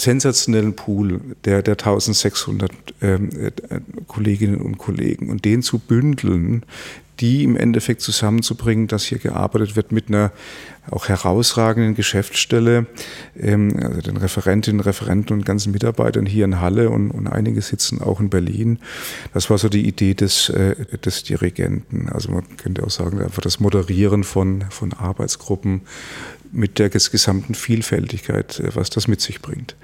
sensationellen 0.00 0.74
Pool 0.74 1.20
der, 1.44 1.62
der 1.62 1.74
1600 1.74 2.72
ähm, 3.02 3.30
äh, 3.30 3.50
Kolleginnen 4.06 4.60
und 4.60 4.78
Kollegen 4.78 5.30
und 5.30 5.44
den 5.44 5.62
zu 5.62 5.78
bündeln, 5.78 6.64
die 7.20 7.44
im 7.44 7.56
Endeffekt 7.56 8.00
zusammenzubringen, 8.00 8.86
dass 8.86 9.04
hier 9.04 9.18
gearbeitet 9.18 9.76
wird 9.76 9.92
mit 9.92 10.08
einer 10.08 10.32
auch 10.90 11.08
herausragenden 11.08 11.94
Geschäftsstelle, 11.94 12.86
ähm, 13.38 13.74
also 13.78 14.00
den 14.00 14.16
Referentinnen, 14.16 14.80
Referenten 14.80 15.36
und 15.36 15.44
ganzen 15.44 15.72
Mitarbeitern 15.72 16.24
hier 16.24 16.46
in 16.46 16.60
Halle 16.60 16.88
und, 16.88 17.10
und 17.10 17.26
einige 17.26 17.60
sitzen 17.60 18.00
auch 18.00 18.20
in 18.20 18.30
Berlin. 18.30 18.78
Das 19.34 19.50
war 19.50 19.58
so 19.58 19.68
die 19.68 19.86
Idee 19.86 20.14
des, 20.14 20.48
äh, 20.48 20.74
des 21.04 21.22
Dirigenten. 21.22 22.08
Also 22.08 22.32
man 22.32 22.44
könnte 22.56 22.82
auch 22.82 22.90
sagen, 22.90 23.20
einfach 23.20 23.42
das 23.42 23.60
Moderieren 23.60 24.24
von, 24.24 24.64
von 24.70 24.94
Arbeitsgruppen 24.94 25.82
mit 26.52 26.78
der 26.78 26.90
gesamten 26.90 27.54
Vielfältigkeit, 27.54 28.60
äh, 28.60 28.74
was 28.74 28.90
das 28.90 29.08
mit 29.08 29.20
sich 29.20 29.40
bringt. 29.40 29.76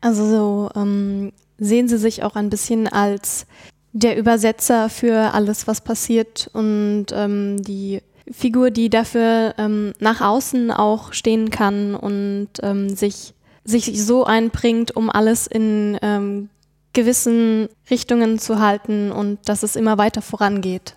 Also 0.00 0.28
so 0.28 0.70
ähm, 0.74 1.32
sehen 1.58 1.88
Sie 1.88 1.98
sich 1.98 2.22
auch 2.22 2.36
ein 2.36 2.50
bisschen 2.50 2.88
als 2.88 3.46
der 3.92 4.18
Übersetzer 4.18 4.90
für 4.90 5.32
alles, 5.34 5.66
was 5.66 5.80
passiert 5.80 6.50
und 6.52 7.06
ähm, 7.12 7.62
die 7.62 8.00
Figur, 8.30 8.70
die 8.70 8.90
dafür 8.90 9.54
ähm, 9.58 9.92
nach 10.00 10.20
außen 10.20 10.70
auch 10.70 11.12
stehen 11.12 11.50
kann 11.50 11.94
und 11.94 12.48
ähm, 12.62 12.94
sich, 12.96 13.34
sich 13.64 14.02
so 14.02 14.24
einbringt, 14.24 14.96
um 14.96 15.10
alles 15.10 15.46
in 15.46 15.98
ähm, 16.02 16.48
gewissen 16.92 17.68
Richtungen 17.90 18.38
zu 18.38 18.58
halten 18.58 19.12
und 19.12 19.38
dass 19.48 19.62
es 19.62 19.76
immer 19.76 19.98
weiter 19.98 20.22
vorangeht. 20.22 20.96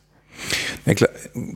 Ja, 0.88 1.08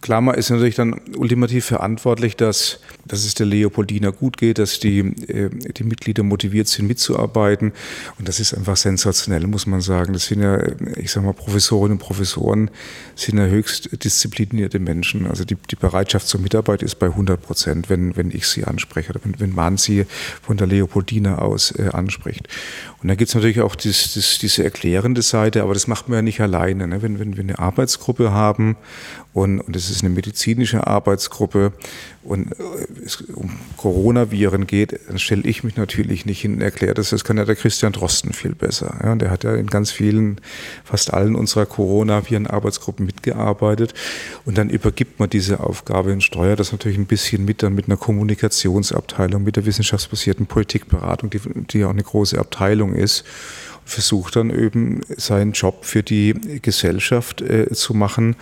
Klammer 0.02 0.38
ist 0.38 0.50
natürlich 0.50 0.76
dann 0.76 1.00
ultimativ 1.16 1.66
verantwortlich, 1.66 2.36
dass, 2.36 2.80
dass 3.06 3.24
es 3.24 3.34
der 3.34 3.46
Leopoldina 3.46 4.10
gut 4.10 4.38
geht, 4.38 4.58
dass 4.58 4.80
die, 4.80 5.00
äh, 5.00 5.50
die 5.50 5.86
Mitglieder 5.86 6.24
motiviert 6.24 6.68
sind, 6.68 6.88
mitzuarbeiten. 6.88 7.72
Und 8.20 8.28
das 8.28 8.42
ist 8.42 8.54
einfach 8.54 8.76
sensationell, 8.76 9.48
muss 9.48 9.68
man 9.68 9.80
sagen. 9.80 10.12
Das 10.12 10.26
sind 10.26 10.42
ja, 10.42 10.62
ich 10.98 11.12
sag 11.12 11.24
mal, 11.24 11.34
Professorinnen 11.34 11.94
und 11.94 12.00
Professoren 12.00 12.70
sind 13.16 13.38
ja 13.38 13.46
höchst 13.46 14.04
disziplinierte 14.04 14.80
Menschen. 14.80 15.26
Also 15.26 15.46
die, 15.46 15.56
die 15.56 15.78
Bereitschaft 15.78 16.28
zur 16.28 16.42
Mitarbeit 16.42 16.84
ist 16.84 16.96
bei 16.96 17.08
100 17.08 17.42
Prozent, 17.42 17.90
wenn, 17.90 18.18
wenn 18.18 18.32
ich 18.32 18.48
sie 18.48 18.66
anspreche 18.66 19.12
oder 19.12 19.22
wenn, 19.24 19.40
wenn 19.40 19.56
man 19.56 19.78
sie 19.78 20.06
von 20.42 20.58
der 20.58 20.68
Leopoldina 20.68 21.38
aus 21.38 21.72
äh, 21.72 21.88
anspricht. 21.94 22.50
Und 23.02 23.08
da 23.08 23.16
gibt 23.16 23.30
es 23.30 23.36
natürlich 23.36 23.62
auch 23.62 23.76
dies, 23.76 24.12
dies, 24.14 24.40
diese 24.40 24.66
erklärende 24.66 25.22
Seite, 25.22 25.64
aber 25.64 25.74
das 25.74 25.88
macht 25.88 26.10
man 26.10 26.18
ja 26.18 26.22
nicht 26.22 26.42
alleine. 26.42 26.86
Ne? 26.88 27.02
Wenn, 27.02 27.18
wenn 27.20 27.38
wir 27.38 27.44
eine 27.44 27.60
Arbeitsgruppe 27.60 28.32
haben 28.32 28.76
und, 29.34 29.62
und 29.62 29.76
es 29.76 29.90
ist 29.90 30.04
eine 30.04 30.14
medizinische 30.14 30.86
Arbeitsgruppe 30.86 31.72
und 32.24 32.52
äh, 32.52 33.06
es 33.06 33.22
um 33.22 33.52
Coronaviren 33.78 34.68
geht, 34.68 35.00
dann 35.08 35.20
stelle 35.20 35.44
ich 35.44 35.64
mich 35.64 35.78
natürlich 35.78 36.26
nicht 36.26 36.42
hin 36.42 36.56
und 36.56 36.62
erkläre 36.62 36.94
das. 36.94 37.12
Das 37.12 37.24
kann 37.24 37.38
ja 37.38 37.46
der 37.46 37.56
Christian 37.56 37.94
Drosten 37.94 38.34
viel 38.34 38.54
besser. 38.54 39.00
Ja, 39.04 39.16
der 39.16 39.32
hat 39.32 39.44
ja 39.44 39.56
in 39.56 39.68
ganz 39.68 39.92
vielen, 39.92 40.42
fast 40.84 41.14
allen 41.14 41.36
unserer 41.36 41.66
Coronaviren-Arbeitsgruppen 41.66 43.06
mitgearbeitet. 43.06 43.94
Und 44.46 44.58
dann 44.58 44.70
übergibt 44.70 45.20
man 45.20 45.30
diese 45.30 45.62
Aufgabe 45.62 46.12
und 46.12 46.24
steuert 46.24 46.60
das 46.60 46.74
natürlich 46.74 46.98
ein 46.98 47.06
bisschen 47.06 47.46
mit, 47.46 47.64
dann 47.64 47.74
mit 47.74 47.86
einer 47.86 47.98
Kommunikationsabteilung, 47.98 49.44
mit 49.44 49.56
der 49.56 49.66
wissenschaftsbasierten 49.66 50.46
Politikberatung, 50.46 51.30
die, 51.30 51.40
die 51.70 51.86
auch 51.86 51.90
eine 51.92 52.04
große 52.04 52.38
Abteilung 52.38 52.94
ist 52.94 53.24
versucht 53.92 54.36
dann 54.36 54.50
eben 54.50 55.02
seinen 55.18 55.52
Job 55.52 55.86
für 55.86 56.04
die 56.04 56.34
Gesellschaft 56.62 57.42
äh, 57.42 57.70
zu 57.72 57.94
machen. 57.94 58.36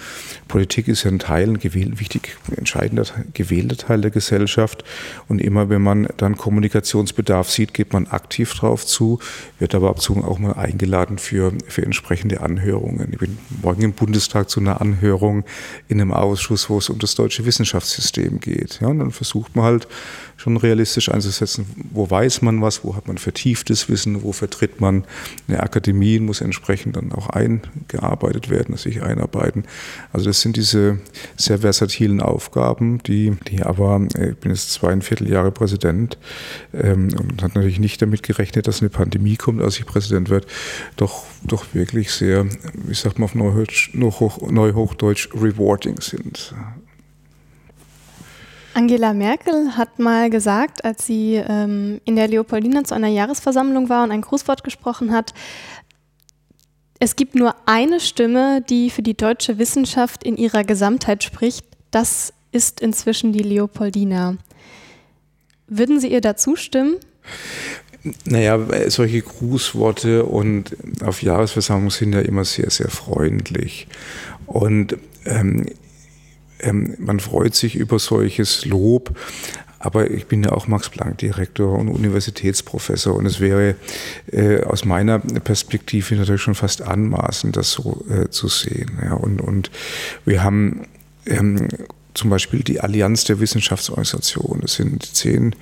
Politik 0.48 0.88
ist 0.88 1.04
ja 1.04 1.12
ein 1.12 1.20
Teil, 1.20 1.50
ein 1.50 1.60
gewählt, 1.60 2.00
wichtig, 2.00 2.38
entscheidender, 2.56 3.06
gewählter 3.34 3.78
Teil 3.78 4.02
der 4.02 4.12
Gesellschaft. 4.12 4.84
Und 5.28 5.42
immer 5.42 5.70
wenn 5.70 5.82
man 5.82 6.08
dann 6.18 6.38
Kommunikationsbedarf 6.38 7.50
sieht, 7.50 7.74
geht 7.74 7.94
man 7.94 8.08
aktiv 8.08 8.54
drauf 8.54 8.86
zu, 8.86 9.20
wird 9.58 9.76
aber 9.76 9.90
ab 9.90 9.96
und 9.96 10.02
zu 10.02 10.18
auch 10.24 10.40
mal 10.40 10.54
eingeladen 10.54 11.18
für, 11.18 11.54
für 11.68 11.84
entsprechende 11.84 12.42
Anhörungen. 12.42 13.10
Ich 13.12 13.20
bin 13.20 13.38
morgen 13.62 13.82
im 13.82 13.94
Bundestag 13.94 14.50
zu 14.50 14.60
einer 14.60 14.82
Anhörung 14.82 15.44
in 15.88 16.00
einem 16.00 16.14
Ausschuss, 16.14 16.70
wo 16.70 16.78
es 16.78 16.90
um 16.90 17.00
das 17.00 17.16
deutsche 17.16 17.46
Wissenschaftssystem 17.46 18.40
geht. 18.40 18.80
Ja, 18.82 18.88
und 18.88 19.00
dann 19.00 19.12
versucht 19.12 19.56
man 19.56 19.66
halt 19.66 19.88
schon 20.40 20.56
realistisch 20.56 21.12
einzusetzen, 21.12 21.66
wo 21.92 22.10
weiß 22.10 22.42
man 22.42 22.62
was, 22.62 22.86
wo 22.86 22.96
hat 22.96 23.08
man 23.08 23.18
vertieftes 23.18 23.90
Wissen, 23.90 24.24
wo 24.24 24.32
vertritt 24.32 24.80
man 24.80 25.04
eine 25.50 25.62
Akademie, 25.62 26.20
muss 26.20 26.40
entsprechend 26.40 26.96
dann 26.96 27.12
auch 27.12 27.28
eingearbeitet 27.30 28.50
werden, 28.50 28.78
sich 28.78 29.04
einarbeiten. 29.04 29.66
Also 30.14 30.28
das 30.28 30.40
sind 30.40 30.56
diese 30.56 31.00
sehr 31.36 31.60
versatilen 31.60 32.22
Aufgaben, 32.22 33.04
die, 33.04 33.36
die 33.50 33.64
aber, 33.64 34.08
äh, 34.16 34.30
ich 34.30 34.38
bin 34.38 34.52
jetzt 34.52 34.72
zweieinviertel 34.72 35.30
Jahre 35.30 35.52
Präsident 35.52 36.18
ähm, 36.74 37.10
und 37.20 37.44
hat 37.44 37.56
natürlich 37.56 37.80
nicht 37.80 38.02
damit 38.02 38.24
gerechnet, 38.24 38.66
dass 38.68 38.80
eine 38.80 38.90
Pandemie 38.90 39.36
kommt, 39.36 39.62
als 39.62 39.78
ich 39.78 39.86
Präsident 39.86 40.30
werde, 40.30 40.48
doch, 40.96 41.26
doch 41.44 41.66
wirklich 41.74 42.14
sehr, 42.14 42.46
wie 42.74 42.94
sagt 42.94 43.20
man 43.20 43.26
auf 43.26 43.36
Neuhochdeutsch, 43.36 43.94
Neuhochdeutsch 43.94 45.30
rewarding 45.36 46.00
sind. 46.00 46.54
Angela 48.74 49.14
Merkel 49.14 49.76
hat 49.78 50.00
mal 50.00 50.30
gesagt, 50.30 50.86
als 50.86 51.06
sie 51.06 51.36
ähm, 51.36 52.00
in 52.06 52.16
der 52.16 52.28
Leopoldina 52.28 52.84
zu 52.84 52.96
einer 52.96 53.08
Jahresversammlung 53.08 53.90
war 53.90 54.04
und 54.04 54.12
ein 54.12 54.22
Grußwort 54.22 54.64
gesprochen 54.64 55.12
hat, 55.12 55.34
es 57.00 57.16
gibt 57.16 57.36
nur 57.36 57.56
eine 57.66 58.00
Stimme, 58.00 58.62
die 58.62 58.90
für 58.90 59.02
die 59.02 59.16
deutsche 59.16 59.58
Wissenschaft 59.58 60.24
in 60.24 60.36
ihrer 60.36 60.66
Gesamtheit 60.66 61.24
spricht. 61.24 61.66
Das 61.92 62.34
ist 62.52 62.82
inzwischen 62.82 63.32
die 63.32 63.44
Leopoldina. 63.44 64.36
Würden 65.68 66.00
Sie 66.00 66.12
ihr 66.12 66.20
dazu 66.20 66.58
stimmen? 66.58 66.98
Naja, 68.26 68.60
solche 68.90 69.22
Grußworte 69.22 70.26
und 70.26 70.76
auf 71.04 71.22
Jahresversammlungen 71.22 71.92
sind 71.92 72.14
ja 72.14 72.22
immer 72.22 72.44
sehr, 72.44 72.70
sehr 72.70 72.90
freundlich. 72.90 73.88
Und 74.46 74.98
ähm, 75.26 75.68
ähm, 76.60 76.96
man 77.00 77.20
freut 77.20 77.56
sich 77.56 77.76
über 77.76 78.00
solches 78.00 78.66
Lob. 78.66 79.18
Aber 79.82 80.12
ich 80.12 80.28
bin 80.28 80.44
ja 80.44 80.52
auch 80.52 80.68
Max-Planck-Direktor 80.68 81.80
und 81.80 81.88
Universitätsprofessor 81.88 83.16
und 83.16 83.26
es 83.26 83.40
wäre 83.40 83.76
äh, 84.30 84.62
aus 84.64 84.84
meiner 84.84 85.20
Perspektive 85.20 86.16
natürlich 86.16 86.42
schon 86.42 86.56
fast 86.56 86.82
anmaßend, 86.82 87.56
das 87.56 87.72
so 87.72 88.06
äh, 88.10 88.30
zu 88.30 88.50
sehen. 88.50 89.00
Ja, 89.02 89.14
und, 89.14 89.40
und 89.40 89.72
wir 90.26 90.44
haben 90.44 90.86
ähm, 91.26 91.70
zum 92.14 92.30
Beispiel 92.30 92.62
die 92.62 92.82
Allianz 92.82 93.24
der 93.24 93.40
Wissenschaftsorganisationen. 93.40 94.62
Das 94.62 94.74
sind 94.74 95.04
zehn 95.16 95.56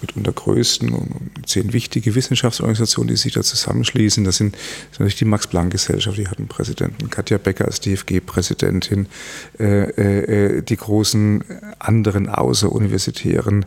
mitunter 0.00 0.32
größten 0.32 0.90
und 0.90 1.30
zehn 1.46 1.72
wichtige 1.72 2.14
Wissenschaftsorganisationen, 2.14 3.08
die 3.08 3.16
sich 3.16 3.32
da 3.32 3.42
zusammenschließen. 3.42 4.24
Das 4.24 4.36
sind, 4.36 4.54
das 4.54 4.62
ist 4.92 5.00
natürlich 5.00 5.16
die 5.16 5.24
Max-Planck-Gesellschaft, 5.24 6.18
die 6.18 6.28
hat 6.28 6.38
einen 6.38 6.48
Präsidenten, 6.48 7.10
Katja 7.10 7.38
Becker 7.38 7.66
als 7.66 7.80
DFG-Präsidentin, 7.80 9.06
äh, 9.58 10.58
äh, 10.58 10.62
die 10.62 10.76
großen 10.76 11.44
anderen 11.78 12.28
außeruniversitären 12.28 13.66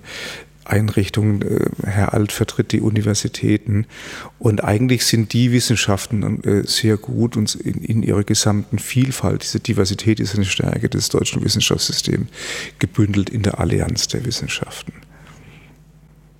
Einrichtungen. 0.67 1.41
Äh, 1.41 1.69
Herr 1.83 2.13
Alt 2.13 2.31
vertritt 2.31 2.71
die 2.71 2.81
Universitäten. 2.81 3.85
Und 4.39 4.63
eigentlich 4.63 5.05
sind 5.05 5.33
die 5.33 5.51
Wissenschaften 5.51 6.43
äh, 6.43 6.63
sehr 6.67 6.97
gut 6.97 7.37
und 7.37 7.55
in, 7.55 8.03
ihrer 8.03 8.23
gesamten 8.23 8.79
Vielfalt, 8.79 9.43
diese 9.43 9.59
Diversität 9.59 10.19
ist 10.19 10.35
eine 10.35 10.45
Stärke 10.45 10.89
des 10.89 11.09
deutschen 11.09 11.43
Wissenschaftssystems, 11.43 12.27
gebündelt 12.79 13.29
in 13.29 13.41
der 13.41 13.59
Allianz 13.59 14.07
der 14.07 14.25
Wissenschaften. 14.25 14.93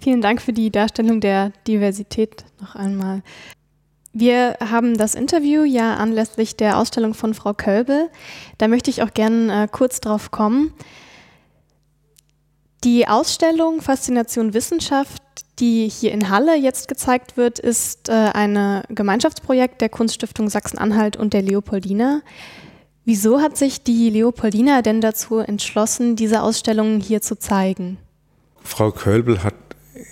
Vielen 0.07 0.21
Dank 0.21 0.41
für 0.41 0.53
die 0.53 0.71
Darstellung 0.71 1.19
der 1.19 1.51
Diversität 1.67 2.45
noch 2.61 2.75
einmal. 2.75 3.23
Wir 4.13 4.55
haben 4.61 4.97
das 4.97 5.15
Interview 5.15 5.65
ja 5.65 5.95
anlässlich 5.95 6.55
der 6.55 6.79
Ausstellung 6.79 7.13
von 7.13 7.33
Frau 7.33 7.53
Kölbel. 7.53 8.09
Da 8.57 8.69
möchte 8.69 8.89
ich 8.89 9.03
auch 9.03 9.13
gerne 9.13 9.63
äh, 9.63 9.67
kurz 9.69 9.99
drauf 9.99 10.31
kommen. 10.31 10.71
Die 12.85 13.05
Ausstellung 13.09 13.81
Faszination 13.81 14.53
Wissenschaft, 14.53 15.21
die 15.59 15.89
hier 15.89 16.13
in 16.13 16.29
Halle 16.29 16.55
jetzt 16.55 16.87
gezeigt 16.87 17.35
wird, 17.35 17.59
ist 17.59 18.07
äh, 18.07 18.13
ein 18.13 18.83
Gemeinschaftsprojekt 18.87 19.81
der 19.81 19.89
Kunststiftung 19.89 20.47
Sachsen-Anhalt 20.49 21.17
und 21.17 21.33
der 21.33 21.41
Leopoldina. 21.41 22.21
Wieso 23.03 23.41
hat 23.41 23.57
sich 23.57 23.83
die 23.83 24.09
Leopoldina 24.09 24.81
denn 24.81 25.01
dazu 25.01 25.39
entschlossen, 25.39 26.15
diese 26.15 26.43
Ausstellung 26.43 27.01
hier 27.01 27.21
zu 27.21 27.37
zeigen? 27.37 27.97
Frau 28.67 28.91
Kölbel 28.91 29.43
hat, 29.43 29.53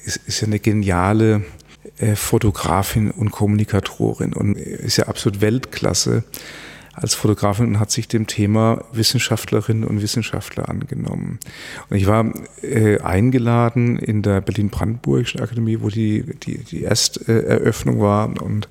ist, 0.06 0.18
ist 0.28 0.42
ja 0.42 0.48
eine 0.48 0.60
geniale 0.60 1.44
äh, 1.98 2.16
Fotografin 2.16 3.12
und 3.12 3.32
Kommunikatorin 3.32 4.34
und 4.34 4.58
ist 4.58 4.98
ja 4.98 5.08
absolut 5.08 5.42
Weltklasse 5.42 6.24
als 6.94 7.14
Fotografin 7.14 7.68
und 7.68 7.80
hat 7.80 7.92
sich 7.92 8.08
dem 8.08 8.26
Thema 8.26 8.84
Wissenschaftlerinnen 8.94 9.84
und 9.84 10.02
Wissenschaftler 10.02 10.70
angenommen. 10.70 11.40
Und 11.90 11.98
ich 11.98 12.08
war 12.08 12.32
äh, 12.62 13.00
eingeladen 13.02 14.00
in 14.00 14.22
der 14.22 14.40
Berlin-Brandenburgischen 14.40 15.42
Akademie, 15.42 15.80
wo 15.82 15.90
die, 15.90 16.24
die, 16.44 16.60
die 16.60 16.84
Ersteröffnung 16.84 18.00
war 18.00 18.42
und 18.42 18.70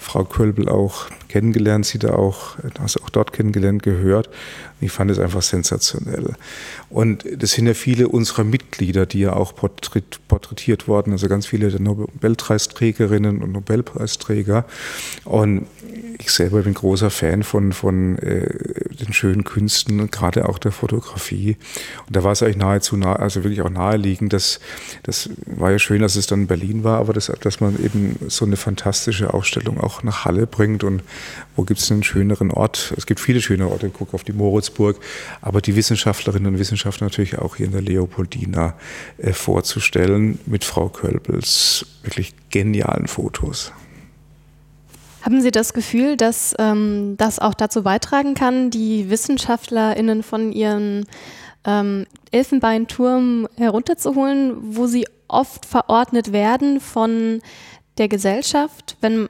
Frau 0.00 0.24
Kölbel 0.24 0.68
auch 0.68 1.06
kennengelernt, 1.28 1.86
sie 1.86 1.98
da 1.98 2.14
auch, 2.14 2.56
also 2.80 3.00
auch 3.02 3.10
dort 3.10 3.32
kennengelernt, 3.32 3.82
gehört. 3.82 4.28
Und 4.28 4.86
ich 4.86 4.92
fand 4.92 5.10
es 5.10 5.18
einfach 5.18 5.42
sensationell. 5.42 6.34
Und 6.88 7.24
das 7.36 7.52
sind 7.52 7.66
ja 7.66 7.74
viele 7.74 8.08
unserer 8.08 8.44
Mitglieder, 8.44 9.06
die 9.06 9.20
ja 9.20 9.34
auch 9.34 9.54
porträtiert 9.54 10.88
worden, 10.88 11.12
also 11.12 11.28
ganz 11.28 11.46
viele 11.46 11.70
der 11.70 11.80
Nobelpreisträgerinnen 11.80 13.42
und 13.42 13.52
Nobelpreisträger. 13.52 14.64
Und 15.24 15.66
ich 16.18 16.30
selber 16.30 16.62
bin 16.62 16.74
großer 16.74 17.10
Fan 17.10 17.42
von, 17.42 17.72
von 17.72 18.18
äh, 18.18 18.48
den 18.94 19.12
schönen 19.12 19.44
Künsten, 19.44 20.10
gerade 20.10 20.48
auch 20.48 20.58
der 20.58 20.72
Fotografie. 20.72 21.56
Und 22.06 22.16
da 22.16 22.22
war 22.24 22.32
es 22.32 22.42
eigentlich 22.42 22.56
nahezu, 22.56 22.96
nah, 22.96 23.16
also 23.16 23.42
wirklich 23.44 23.62
auch 23.62 23.70
naheliegend, 23.70 24.32
dass 24.32 24.60
das 25.02 25.30
war 25.46 25.70
ja 25.70 25.78
schön, 25.78 26.02
dass 26.02 26.16
es 26.16 26.26
dann 26.26 26.42
in 26.42 26.46
Berlin 26.46 26.84
war, 26.84 26.98
aber 26.98 27.12
das, 27.12 27.32
dass 27.40 27.60
man 27.60 27.82
eben 27.82 28.16
so 28.28 28.44
eine 28.44 28.56
fantastische 28.56 29.32
Ausstellung 29.34 29.80
auch 29.80 29.89
nach 30.02 30.24
Halle 30.24 30.46
bringt. 30.46 30.84
Und 30.84 31.02
wo 31.56 31.64
gibt 31.64 31.80
es 31.80 31.90
einen 31.90 32.02
schöneren 32.02 32.50
Ort? 32.50 32.94
Es 32.96 33.06
gibt 33.06 33.20
viele 33.20 33.40
schöne 33.40 33.68
Orte, 33.68 33.90
guck 33.90 34.14
auf 34.14 34.24
die 34.24 34.32
Moritzburg, 34.32 34.98
aber 35.40 35.60
die 35.60 35.76
Wissenschaftlerinnen 35.76 36.54
und 36.54 36.58
Wissenschaftler 36.58 37.06
natürlich 37.06 37.38
auch 37.38 37.56
hier 37.56 37.66
in 37.66 37.72
der 37.72 37.82
Leopoldina 37.82 38.74
äh, 39.18 39.32
vorzustellen 39.32 40.38
mit 40.46 40.64
Frau 40.64 40.88
Kölbels 40.88 41.86
wirklich 42.02 42.34
genialen 42.50 43.06
Fotos. 43.06 43.72
Haben 45.22 45.42
Sie 45.42 45.50
das 45.50 45.74
Gefühl, 45.74 46.16
dass 46.16 46.54
ähm, 46.58 47.16
das 47.18 47.38
auch 47.38 47.54
dazu 47.54 47.82
beitragen 47.82 48.34
kann, 48.34 48.70
die 48.70 49.10
WissenschaftlerInnen 49.10 50.22
von 50.22 50.50
ihren 50.52 51.06
ähm, 51.66 52.06
Elfenbeinturm 52.30 53.46
herunterzuholen, 53.56 54.56
wo 54.74 54.86
sie 54.86 55.06
oft 55.28 55.66
verordnet 55.66 56.32
werden 56.32 56.80
von 56.80 57.40
der 57.98 58.08
Gesellschaft? 58.08 58.96
Wenn, 59.00 59.28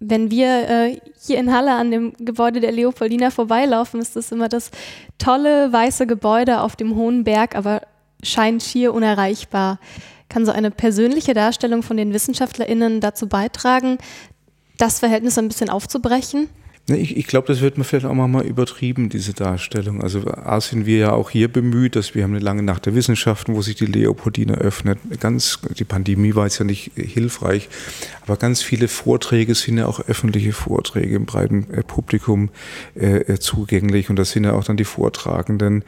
wenn 0.00 0.30
wir 0.30 0.68
äh, 0.68 1.00
hier 1.20 1.38
in 1.38 1.52
Halle 1.52 1.74
an 1.74 1.90
dem 1.90 2.12
Gebäude 2.18 2.60
der 2.60 2.72
Leopoldina 2.72 3.30
vorbeilaufen, 3.30 4.00
ist 4.00 4.16
das 4.16 4.30
immer 4.30 4.48
das 4.48 4.70
tolle 5.18 5.72
weiße 5.72 6.06
Gebäude 6.06 6.60
auf 6.60 6.76
dem 6.76 6.94
hohen 6.94 7.24
Berg, 7.24 7.56
aber 7.56 7.82
scheint 8.22 8.62
schier 8.62 8.94
unerreichbar. 8.94 9.78
Kann 10.28 10.46
so 10.46 10.52
eine 10.52 10.70
persönliche 10.70 11.34
Darstellung 11.34 11.82
von 11.82 11.96
den 11.96 12.12
WissenschaftlerInnen 12.12 13.00
dazu 13.00 13.28
beitragen, 13.28 13.98
das 14.76 15.00
Verhältnis 15.00 15.38
ein 15.38 15.48
bisschen 15.48 15.70
aufzubrechen? 15.70 16.48
Ich, 16.90 17.18
ich 17.18 17.26
glaube, 17.26 17.46
das 17.46 17.60
wird 17.60 17.76
man 17.76 17.84
vielleicht 17.84 18.06
auch 18.06 18.14
mal 18.14 18.44
übertrieben, 18.44 19.10
diese 19.10 19.34
Darstellung. 19.34 20.02
Also 20.02 20.26
A 20.26 20.58
sind 20.60 20.86
wir 20.86 20.98
ja 20.98 21.12
auch 21.12 21.28
hier 21.28 21.48
bemüht, 21.48 21.96
dass 21.96 22.14
wir 22.14 22.22
haben 22.22 22.32
eine 22.32 22.42
lange 22.42 22.62
Nacht 22.62 22.86
der 22.86 22.94
Wissenschaften, 22.94 23.54
wo 23.54 23.60
sich 23.60 23.74
die 23.76 23.84
Leopoldina 23.84 24.54
öffnet. 24.54 24.98
Ganz, 25.20 25.58
die 25.78 25.84
Pandemie 25.84 26.34
war 26.34 26.44
jetzt 26.44 26.58
ja 26.58 26.64
nicht 26.64 26.92
hilfreich, 26.94 27.68
aber 28.26 28.36
ganz 28.36 28.62
viele 28.62 28.88
Vorträge 28.88 29.54
sind 29.54 29.76
ja 29.76 29.86
auch 29.86 30.00
öffentliche 30.00 30.52
Vorträge 30.52 31.16
im 31.16 31.26
breiten 31.26 31.66
äh, 31.72 31.82
Publikum 31.82 32.48
äh, 32.94 33.18
äh, 33.18 33.38
zugänglich. 33.38 34.08
Und 34.08 34.16
da 34.16 34.24
sind 34.24 34.44
ja 34.44 34.54
auch 34.54 34.64
dann 34.64 34.78
die 34.78 34.84
Vortragenden 34.84 35.84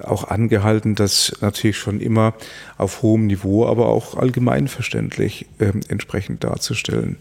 auch 0.00 0.22
angehalten, 0.24 0.94
das 0.94 1.36
natürlich 1.40 1.78
schon 1.78 2.00
immer 2.00 2.34
auf 2.78 3.02
hohem 3.02 3.26
Niveau, 3.26 3.66
aber 3.66 3.88
auch 3.88 4.16
allgemeinverständlich 4.16 5.46
äh, 5.58 5.72
entsprechend 5.88 6.44
darzustellen. 6.44 7.18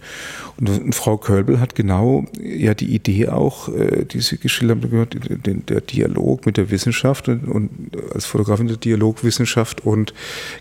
Und, 0.57 0.69
und 0.69 0.93
Frau 0.93 1.17
Kölbel 1.17 1.59
hat 1.59 1.73
genau 1.73 2.25
ja 2.39 2.75
die 2.75 2.93
Idee 2.93 3.22
auch, 3.29 3.69
äh, 3.69 4.05
die 4.05 4.21
Sie 4.21 4.37
geschildert 4.37 4.83
haben, 4.83 4.89
gehört, 4.89 5.15
den, 5.45 5.65
der 5.65 5.81
Dialog 5.81 6.45
mit 6.45 6.57
der 6.57 6.71
Wissenschaft 6.71 7.27
und, 7.27 7.47
und, 7.47 7.69
als 8.13 8.25
Fotografin 8.25 8.67
der 8.67 8.77
Dialog 8.77 9.23
Wissenschaft 9.23 9.85
und 9.85 10.13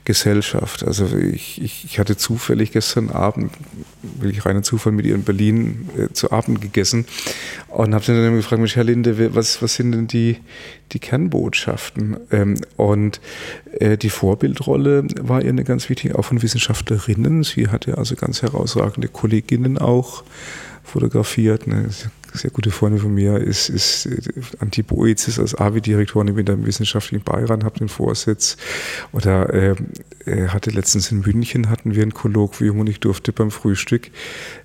Gesellschaft. 0.05 0.85
Also 0.85 1.17
ich, 1.17 1.61
ich, 1.63 1.85
ich 1.85 1.99
hatte 1.99 2.17
zufällig 2.17 2.73
gestern 2.73 3.11
Abend, 3.11 3.53
wirklich 4.03 4.45
reiner 4.45 4.63
Zufall, 4.63 4.93
mit 4.93 5.07
ihr 5.07 5.15
in 5.15 5.25
Berlin 5.25 5.89
äh, 5.99 6.13
zu 6.13 6.33
Abend 6.33 6.61
gegessen 6.61 7.07
und 7.69 7.95
habe 7.95 8.05
sie 8.05 8.13
dann 8.13 8.37
gefragt, 8.37 8.77
Herr 8.77 8.85
Linde, 8.85 9.35
was, 9.35 9.63
was 9.63 9.75
sind 9.75 9.93
denn 9.93 10.07
die, 10.07 10.37
die 10.93 10.99
Kernbotschaften? 10.99 12.17
Ähm, 12.31 12.57
und 12.77 13.21
äh, 13.79 13.97
die 13.97 14.11
Vorbildrolle 14.11 15.07
war 15.21 15.43
ihr 15.43 15.51
eine 15.51 15.65
ganz 15.65 15.89
wichtige, 15.89 16.19
auch 16.19 16.25
von 16.25 16.43
Wissenschaftlerinnen. 16.43 17.45
Sie 17.45 17.69
hatte 17.69 17.99
also 17.99 18.15
ganz 18.15 18.43
herausragende 18.43 19.09
Kolleginnen 19.09 19.79
auch 19.79 20.25
fotografiert. 20.83 21.67
Eine 21.67 21.89
sehr 22.33 22.51
gute 22.51 22.71
Freundin 22.71 23.01
von 23.01 23.15
mir 23.15 23.39
ist, 23.39 23.69
ist 23.69 24.07
äh, 24.07 24.19
Antje 24.59 24.85
Boizis 24.85 25.39
als 25.39 25.55
AWI-Direktorin. 25.55 26.29
Im 26.29 26.67
wissenschaftlichen 26.67 27.25
Beirat, 27.25 27.65
habe 27.65 27.79
den 27.79 27.89
Vorsitz. 27.89 28.57
Oder 29.13 29.53
äh, 29.53 29.75
hatte 30.49 30.71
letztens 30.71 31.11
in 31.11 31.21
München 31.21 31.69
hatten 31.71 31.95
wir 31.95 32.03
ein 32.03 32.15
Kolloquium 32.15 32.81
und 32.81 32.89
ich 32.89 33.01
durfte 33.01 33.33
beim 33.33 33.51
Frühstück 33.51 34.11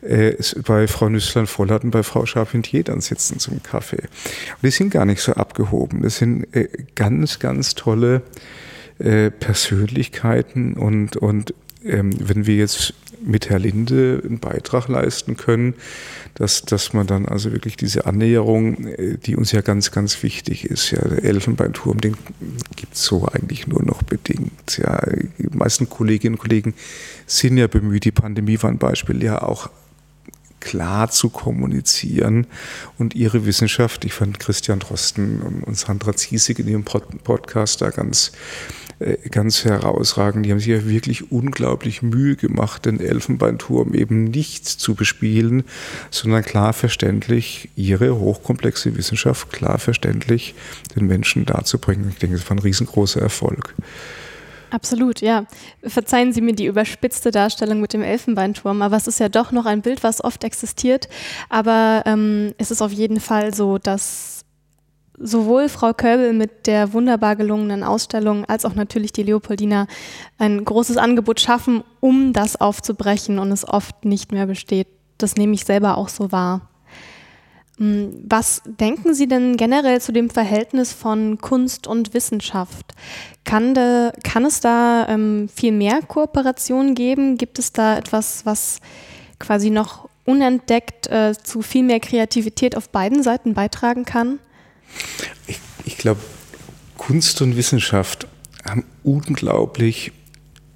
äh, 0.01 0.35
bei 0.65 0.87
Frau 0.87 1.09
Nüsslein-Vollert 1.09 1.83
und 1.83 1.91
bei 1.91 2.03
Frau 2.03 2.25
Charpentier 2.25 2.83
dann 2.83 3.01
sitzen 3.01 3.39
zum 3.39 3.61
Kaffee. 3.63 4.01
Und 4.01 4.63
die 4.63 4.71
sind 4.71 4.91
gar 4.91 5.05
nicht 5.05 5.21
so 5.21 5.33
abgehoben. 5.33 6.01
Das 6.01 6.17
sind 6.17 6.53
äh, 6.55 6.67
ganz, 6.95 7.39
ganz 7.39 7.75
tolle 7.75 8.21
äh, 8.99 9.29
Persönlichkeiten 9.29 10.73
und, 10.73 11.17
und 11.17 11.53
ähm, 11.87 12.11
wenn 12.19 12.45
wir 12.45 12.55
jetzt 12.55 12.93
mit 13.23 13.49
Herr 13.49 13.59
Linde 13.59 14.21
einen 14.23 14.39
Beitrag 14.39 14.87
leisten 14.87 15.37
können, 15.37 15.73
dass, 16.35 16.61
dass 16.61 16.93
man 16.93 17.07
dann 17.07 17.25
also 17.25 17.51
wirklich 17.51 17.77
diese 17.77 18.05
Annäherung, 18.05 18.87
äh, 18.87 19.17
die 19.17 19.35
uns 19.35 19.51
ja 19.51 19.61
ganz, 19.61 19.91
ganz 19.91 20.21
wichtig 20.23 20.65
ist, 20.65 20.91
ja, 20.91 21.01
der 21.01 21.23
Elfenbeinturm, 21.23 21.99
den 21.99 22.15
gibt 22.75 22.93
es 22.93 23.03
so 23.03 23.27
eigentlich 23.27 23.67
nur 23.67 23.83
noch 23.83 24.03
bedingt. 24.03 24.77
Ja, 24.77 25.01
die 25.37 25.57
meisten 25.57 25.89
Kolleginnen 25.89 26.35
und 26.35 26.41
Kollegen 26.41 26.73
sind 27.25 27.57
ja 27.57 27.67
bemüht, 27.67 28.05
die 28.05 28.11
Pandemie 28.11 28.61
war 28.61 28.69
ein 28.69 28.77
Beispiel, 28.77 29.23
ja 29.23 29.41
auch 29.41 29.69
klar 30.59 31.09
zu 31.09 31.29
kommunizieren 31.29 32.47
und 32.97 33.15
ihre 33.15 33.45
Wissenschaft, 33.45 34.05
ich 34.05 34.13
fand 34.13 34.39
Christian 34.39 34.79
Drosten 34.79 35.61
und 35.65 35.77
Sandra 35.77 36.15
Ziesig 36.15 36.59
in 36.59 36.67
ihrem 36.67 36.83
Podcast 36.83 37.81
da 37.81 37.89
ganz 37.89 38.31
ganz 39.29 39.63
herausragend. 39.63 40.45
Die 40.45 40.51
haben 40.51 40.59
sich 40.59 40.69
ja 40.69 40.87
wirklich 40.87 41.31
unglaublich 41.31 42.01
Mühe 42.01 42.35
gemacht, 42.35 42.85
den 42.85 42.99
Elfenbeinturm 42.99 43.93
eben 43.93 44.25
nicht 44.25 44.65
zu 44.65 44.95
bespielen, 44.95 45.63
sondern 46.09 46.43
klar 46.43 46.73
verständlich 46.73 47.69
ihre 47.75 48.19
hochkomplexe 48.19 48.95
Wissenschaft 48.97 49.51
klar 49.51 49.77
verständlich 49.77 50.55
den 50.95 51.05
Menschen 51.05 51.45
darzubringen. 51.45 52.09
Ich 52.09 52.17
denke, 52.17 52.37
das 52.37 52.49
war 52.49 52.57
ein 52.57 52.61
riesengroßer 52.61 53.21
Erfolg. 53.21 53.75
Absolut, 54.69 55.21
ja. 55.21 55.45
Verzeihen 55.83 56.33
Sie 56.33 56.41
mir 56.41 56.53
die 56.53 56.65
überspitzte 56.65 57.31
Darstellung 57.31 57.79
mit 57.79 57.93
dem 57.93 58.01
Elfenbeinturm, 58.01 58.81
aber 58.81 58.97
es 58.97 59.07
ist 59.07 59.19
ja 59.19 59.29
doch 59.29 59.51
noch 59.51 59.65
ein 59.65 59.81
Bild, 59.81 60.03
was 60.03 60.21
oft 60.23 60.43
existiert. 60.43 61.07
Aber 61.49 62.03
ähm, 62.05 62.53
es 62.57 62.71
ist 62.71 62.81
auf 62.81 62.91
jeden 62.91 63.21
Fall 63.21 63.53
so, 63.53 63.77
dass 63.77 64.36
sowohl 65.17 65.67
Frau 65.67 65.93
Köbel 65.93 66.33
mit 66.33 66.67
der 66.67 66.93
wunderbar 66.93 67.35
gelungenen 67.35 67.83
Ausstellung 67.83 68.45
als 68.45 68.65
auch 68.65 68.75
natürlich 68.75 69.11
die 69.11 69.23
Leopoldina 69.23 69.87
ein 70.37 70.63
großes 70.63 70.97
Angebot 70.97 71.39
schaffen, 71.39 71.83
um 71.99 72.33
das 72.33 72.55
aufzubrechen 72.55 73.39
und 73.39 73.51
es 73.51 73.67
oft 73.67 74.05
nicht 74.05 74.31
mehr 74.31 74.45
besteht. 74.45 74.87
Das 75.17 75.35
nehme 75.35 75.53
ich 75.53 75.65
selber 75.65 75.97
auch 75.97 76.09
so 76.09 76.31
wahr. 76.31 76.69
Hm, 77.77 78.23
was 78.27 78.61
denken 78.65 79.13
Sie 79.13 79.27
denn 79.27 79.57
generell 79.57 80.01
zu 80.01 80.11
dem 80.11 80.29
Verhältnis 80.29 80.93
von 80.93 81.39
Kunst 81.39 81.87
und 81.87 82.13
Wissenschaft? 82.13 82.93
Kann, 83.43 83.73
de, 83.73 84.11
kann 84.23 84.45
es 84.45 84.59
da 84.59 85.07
ähm, 85.09 85.49
viel 85.53 85.71
mehr 85.71 86.01
Kooperation 86.01 86.95
geben? 86.95 87.37
Gibt 87.37 87.59
es 87.59 87.73
da 87.73 87.97
etwas, 87.97 88.45
was 88.45 88.79
quasi 89.39 89.69
noch 89.69 90.09
unentdeckt 90.25 91.07
äh, 91.07 91.33
zu 91.41 91.61
viel 91.61 91.83
mehr 91.83 91.99
Kreativität 91.99 92.75
auf 92.75 92.89
beiden 92.89 93.23
Seiten 93.23 93.53
beitragen 93.53 94.05
kann? 94.05 94.39
Ich, 95.47 95.59
ich 95.85 95.97
glaube, 95.97 96.21
Kunst 96.97 97.41
und 97.41 97.55
Wissenschaft 97.55 98.27
haben 98.65 98.83
unglaublich 99.03 100.11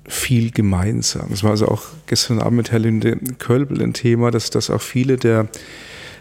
viel 0.07 0.51
gemeinsam. 0.51 1.27
Das 1.29 1.43
war 1.43 1.51
also 1.51 1.67
auch 1.67 1.83
gestern 2.07 2.39
Abend 2.39 2.57
mit 2.57 2.71
Herr 2.71 2.79
Linde 2.79 3.17
Kölbel 3.39 3.81
ein 3.81 3.93
Thema, 3.93 4.31
dass, 4.31 4.49
dass 4.49 4.69
auch 4.69 4.81
viele 4.81 5.17
der 5.17 5.47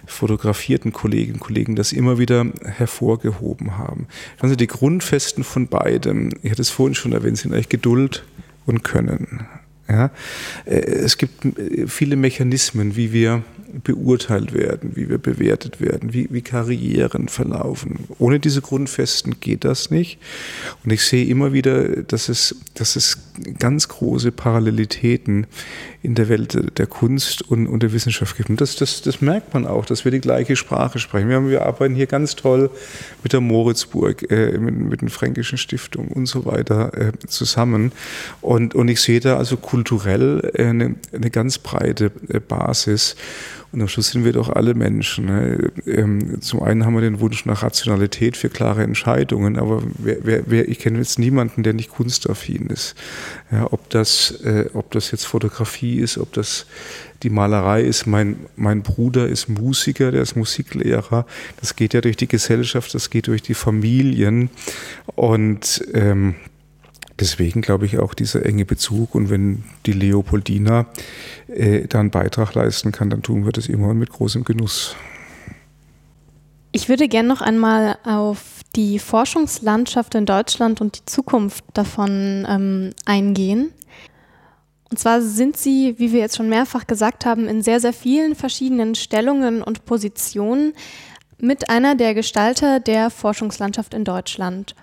fotografierten 0.06 0.92
Kolleginnen 0.92 1.34
und 1.34 1.40
Kollegen 1.40 1.76
das 1.76 1.92
immer 1.92 2.18
wieder 2.18 2.46
hervorgehoben 2.64 3.78
haben. 3.78 4.06
Also 4.40 4.56
die 4.56 4.66
Grundfesten 4.66 5.44
von 5.44 5.68
beidem, 5.68 6.30
ich 6.42 6.50
hatte 6.50 6.62
es 6.62 6.70
vorhin 6.70 6.94
schon 6.94 7.12
erwähnt, 7.12 7.38
sind 7.38 7.52
eigentlich 7.52 7.68
Geduld 7.68 8.24
und 8.66 8.82
Können. 8.82 9.46
Ja? 9.88 10.10
Äh, 10.64 10.80
es 10.80 11.16
gibt 11.18 11.44
äh, 11.44 11.86
viele 11.86 12.16
Mechanismen, 12.16 12.96
wie 12.96 13.12
wir 13.12 13.42
beurteilt 13.84 14.52
werden, 14.52 14.92
wie 14.94 15.08
wir 15.08 15.18
bewertet 15.18 15.80
werden, 15.80 16.12
wie, 16.12 16.28
wie 16.30 16.42
Karrieren 16.42 17.28
verlaufen. 17.28 18.06
Ohne 18.18 18.40
diese 18.40 18.60
Grundfesten 18.60 19.40
geht 19.40 19.64
das 19.64 19.90
nicht. 19.90 20.18
Und 20.84 20.92
ich 20.92 21.02
sehe 21.02 21.26
immer 21.26 21.52
wieder, 21.52 22.02
dass 22.02 22.28
es, 22.28 22.56
dass 22.74 22.96
es 22.96 23.18
ganz 23.58 23.88
große 23.88 24.32
Parallelitäten 24.32 25.46
in 26.02 26.14
der 26.14 26.28
Welt 26.28 26.78
der 26.78 26.86
Kunst 26.86 27.42
und, 27.42 27.66
und 27.66 27.82
der 27.82 27.92
Wissenschaft 27.92 28.36
gibt. 28.36 28.48
Und 28.48 28.60
das, 28.60 28.76
das, 28.76 29.02
das 29.02 29.20
merkt 29.20 29.52
man 29.52 29.66
auch, 29.66 29.84
dass 29.84 30.04
wir 30.04 30.12
die 30.12 30.20
gleiche 30.20 30.56
Sprache 30.56 30.98
sprechen. 30.98 31.28
Wir, 31.28 31.36
haben, 31.36 31.50
wir 31.50 31.66
arbeiten 31.66 31.94
hier 31.94 32.06
ganz 32.06 32.36
toll 32.36 32.70
mit 33.22 33.32
der 33.32 33.40
Moritzburg, 33.40 34.30
äh, 34.30 34.56
mit, 34.58 34.76
mit 34.76 35.00
den 35.02 35.10
Fränkischen 35.10 35.58
Stiftungen 35.58 36.10
und 36.10 36.26
so 36.26 36.46
weiter 36.46 36.96
äh, 36.96 37.12
zusammen. 37.26 37.92
Und, 38.40 38.74
und 38.74 38.88
ich 38.88 39.00
sehe 39.00 39.20
da 39.20 39.36
also 39.36 39.58
kulturell 39.58 40.50
eine, 40.56 40.96
eine 41.12 41.30
ganz 41.30 41.58
breite 41.58 42.10
äh, 42.28 42.40
Basis. 42.40 43.16
Und 43.72 43.82
am 43.82 43.88
Schluss 43.88 44.08
sind 44.08 44.24
wir 44.24 44.32
doch 44.32 44.48
alle 44.48 44.74
Menschen. 44.74 45.26
Ne? 45.26 45.70
Ähm, 45.86 46.40
zum 46.40 46.62
einen 46.62 46.84
haben 46.84 46.94
wir 46.94 47.02
den 47.02 47.20
Wunsch 47.20 47.46
nach 47.46 47.62
Rationalität 47.62 48.36
für 48.36 48.48
klare 48.48 48.82
Entscheidungen, 48.82 49.56
aber 49.56 49.82
wer, 49.98 50.16
wer, 50.22 50.42
wer, 50.46 50.68
ich 50.68 50.80
kenne 50.80 50.98
jetzt 50.98 51.20
niemanden, 51.20 51.62
der 51.62 51.72
nicht 51.72 51.90
kunstaffin 51.90 52.66
ist. 52.66 52.96
Ja, 53.52 53.68
ob, 53.70 53.88
das, 53.90 54.32
äh, 54.42 54.68
ob 54.74 54.90
das 54.90 55.12
jetzt 55.12 55.24
Fotografie 55.24 56.00
ist, 56.00 56.18
ob 56.18 56.32
das 56.32 56.66
die 57.22 57.30
Malerei 57.30 57.82
ist. 57.82 58.06
Mein, 58.06 58.40
mein 58.56 58.82
Bruder 58.82 59.28
ist 59.28 59.48
Musiker, 59.48 60.10
der 60.10 60.22
ist 60.22 60.34
Musiklehrer. 60.34 61.24
Das 61.60 61.76
geht 61.76 61.94
ja 61.94 62.00
durch 62.00 62.16
die 62.16 62.28
Gesellschaft, 62.28 62.92
das 62.94 63.08
geht 63.08 63.28
durch 63.28 63.42
die 63.42 63.54
Familien. 63.54 64.50
Und 65.14 65.84
ähm, 65.94 66.34
deswegen 67.20 67.60
glaube 67.60 67.86
ich 67.86 67.98
auch 67.98 68.14
dieser 68.14 68.44
enge 68.44 68.64
Bezug. 68.64 69.14
Und 69.14 69.30
wenn 69.30 69.64
die 69.86 69.92
Leopoldina 69.92 70.86
äh, 71.48 71.86
da 71.86 72.00
einen 72.00 72.10
Beitrag 72.10 72.54
leisten 72.54 72.92
kann, 72.92 73.10
dann 73.10 73.22
tun 73.22 73.44
wir 73.44 73.52
das 73.52 73.68
immer 73.68 73.94
mit 73.94 74.10
großem 74.10 74.44
Genuss. 74.44 74.96
Ich 76.72 76.88
würde 76.88 77.08
gerne 77.08 77.28
noch 77.28 77.40
einmal 77.40 77.98
auf 78.04 78.60
die 78.76 78.98
Forschungslandschaft 78.98 80.14
in 80.14 80.26
Deutschland 80.26 80.80
und 80.80 80.98
die 80.98 81.06
Zukunft 81.06 81.64
davon 81.74 82.46
ähm, 82.48 82.90
eingehen. 83.04 83.72
Und 84.88 84.98
zwar 84.98 85.20
sind 85.22 85.56
Sie, 85.56 85.94
wie 85.98 86.12
wir 86.12 86.20
jetzt 86.20 86.36
schon 86.36 86.48
mehrfach 86.48 86.86
gesagt 86.86 87.24
haben, 87.24 87.46
in 87.48 87.62
sehr, 87.62 87.80
sehr 87.80 87.92
vielen 87.92 88.34
verschiedenen 88.34 88.94
Stellungen 88.94 89.62
und 89.62 89.84
Positionen 89.84 90.74
mit 91.38 91.70
einer 91.70 91.94
der 91.94 92.14
Gestalter 92.14 92.80
der 92.80 93.10
Forschungslandschaft 93.10 93.94
in 93.94 94.04
Deutschland. 94.04 94.74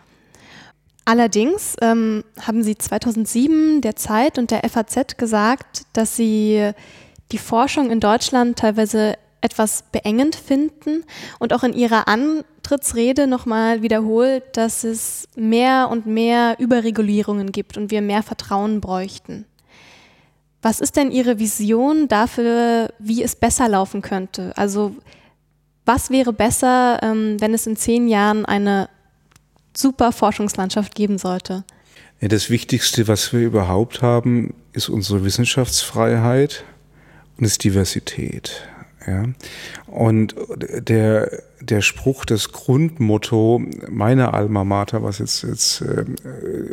Allerdings 1.08 1.78
ähm, 1.80 2.26
haben 2.46 2.64
Sie 2.64 2.78
2007 2.78 3.80
der 3.80 3.96
Zeit 3.96 4.38
und 4.38 4.52
der 4.52 4.68
FAZ 4.68 5.16
gesagt, 5.16 5.84
dass 5.94 6.18
Sie 6.18 6.72
die 7.32 7.38
Forschung 7.38 7.92
in 7.92 8.02
Deutschland 8.02 8.60
teilweise 8.60 9.14
etwas 9.40 9.86
beengend 9.94 10.36
finden 10.36 11.06
und 11.40 11.54
auch 11.54 11.64
in 11.64 11.72
Ihrer 11.72 12.10
Antrittsrede 12.10 13.26
nochmal 13.26 13.82
wiederholt, 13.82 14.44
dass 14.58 14.84
es 14.84 15.30
mehr 15.38 15.88
und 15.90 16.08
mehr 16.08 16.58
Überregulierungen 16.60 17.54
gibt 17.54 17.78
und 17.78 17.90
wir 17.90 18.02
mehr 18.02 18.22
Vertrauen 18.22 18.82
bräuchten. 18.82 19.46
Was 20.62 20.82
ist 20.82 20.98
denn 20.98 21.10
Ihre 21.10 21.40
Vision 21.40 22.10
dafür, 22.10 22.92
wie 23.00 23.24
es 23.24 23.38
besser 23.38 23.70
laufen 23.70 24.02
könnte? 24.02 24.52
Also 24.58 24.94
was 25.86 26.10
wäre 26.10 26.34
besser, 26.34 27.00
ähm, 27.02 27.38
wenn 27.40 27.54
es 27.54 27.66
in 27.66 27.78
zehn 27.78 28.10
Jahren 28.10 28.44
eine 28.44 28.90
super 29.78 30.12
Forschungslandschaft 30.12 30.96
geben 30.96 31.18
sollte? 31.18 31.64
Das 32.20 32.50
Wichtigste, 32.50 33.08
was 33.08 33.32
wir 33.32 33.42
überhaupt 33.42 34.02
haben, 34.02 34.56
ist 34.74 34.90
unsere 34.90 35.24
Wissenschaftsfreiheit 35.24 36.64
und 37.38 37.46
ist 37.46 37.64
Diversität. 37.64 38.64
Ja? 39.06 39.26
Und 39.86 40.36
der, 40.58 41.44
der 41.62 41.82
Spruch, 41.82 42.26
das 42.26 42.52
Grundmotto 42.52 43.62
meiner 43.88 44.34
Alma 44.34 44.64
Mater, 44.64 45.04
was 45.04 45.20
jetzt, 45.20 45.44
jetzt 45.44 45.82
äh, 45.82 46.06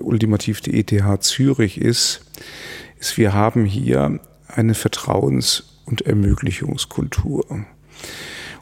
ultimativ 0.00 0.60
die 0.60 0.78
ETH 0.80 1.22
Zürich 1.22 1.78
ist, 1.78 2.22
ist, 2.98 3.18
wir 3.18 3.34
haben 3.34 3.66
hier 3.66 4.20
eine 4.48 4.74
Vertrauens- 4.74 5.64
und 5.84 6.02
Ermöglichungskultur. 6.02 7.44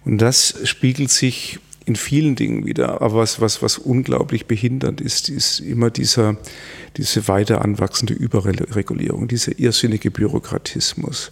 Und 0.05 0.19
das 0.19 0.59
spiegelt 0.65 1.11
sich 1.11 1.61
in 1.93 1.97
vielen 1.97 2.37
Dingen 2.37 2.65
wieder. 2.65 3.03
Aber 3.03 3.17
was, 3.17 3.41
was, 3.41 3.63
was 3.63 3.77
unglaublich 3.77 4.47
behindernd 4.47 5.03
ist, 5.03 5.29
ist 5.29 5.61
immer 5.61 5.91
dieser, 5.91 6.37
diese 6.97 7.29
weiter 7.29 7.63
anwachsende 7.63 8.15
Überregulierung, 8.15 9.29
dieser 9.29 9.59
irrsinnige 9.59 10.11
Bürokratismus. 10.11 11.31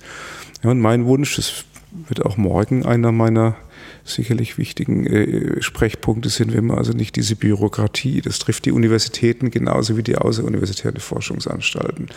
Ja, 0.63 0.71
und 0.71 0.81
mein 0.81 1.07
Wunsch, 1.07 1.37
das 1.37 1.65
wird 2.09 2.25
auch 2.25 2.37
morgen 2.37 2.85
einer 2.85 3.11
meiner 3.11 3.57
sicherlich 4.05 4.59
wichtigen 4.59 5.07
äh, 5.07 5.63
Sprechpunkte 5.63 6.29
sind, 6.29 6.53
wenn 6.53 6.67
wir 6.67 6.77
also 6.77 6.93
nicht 6.93 7.17
diese 7.17 7.37
Bürokratie, 7.37 8.21
das 8.21 8.39
trifft 8.39 8.67
die 8.67 8.73
Universitäten 8.73 9.51
genauso 9.51 9.97
wie 9.97 10.03
die 10.03 10.17
außeruniversitären 10.17 11.01
Forschungsanstalten, 11.01 12.09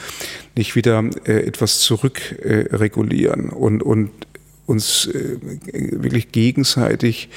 nicht 0.56 0.76
wieder 0.76 1.04
äh, 1.26 1.46
etwas 1.46 1.80
zurückregulieren 1.80 3.50
äh, 3.50 3.54
und, 3.54 3.84
und 3.84 4.12
uns 4.66 5.08
äh, 5.08 5.38
wirklich 5.72 6.32
gegenseitig 6.32 7.30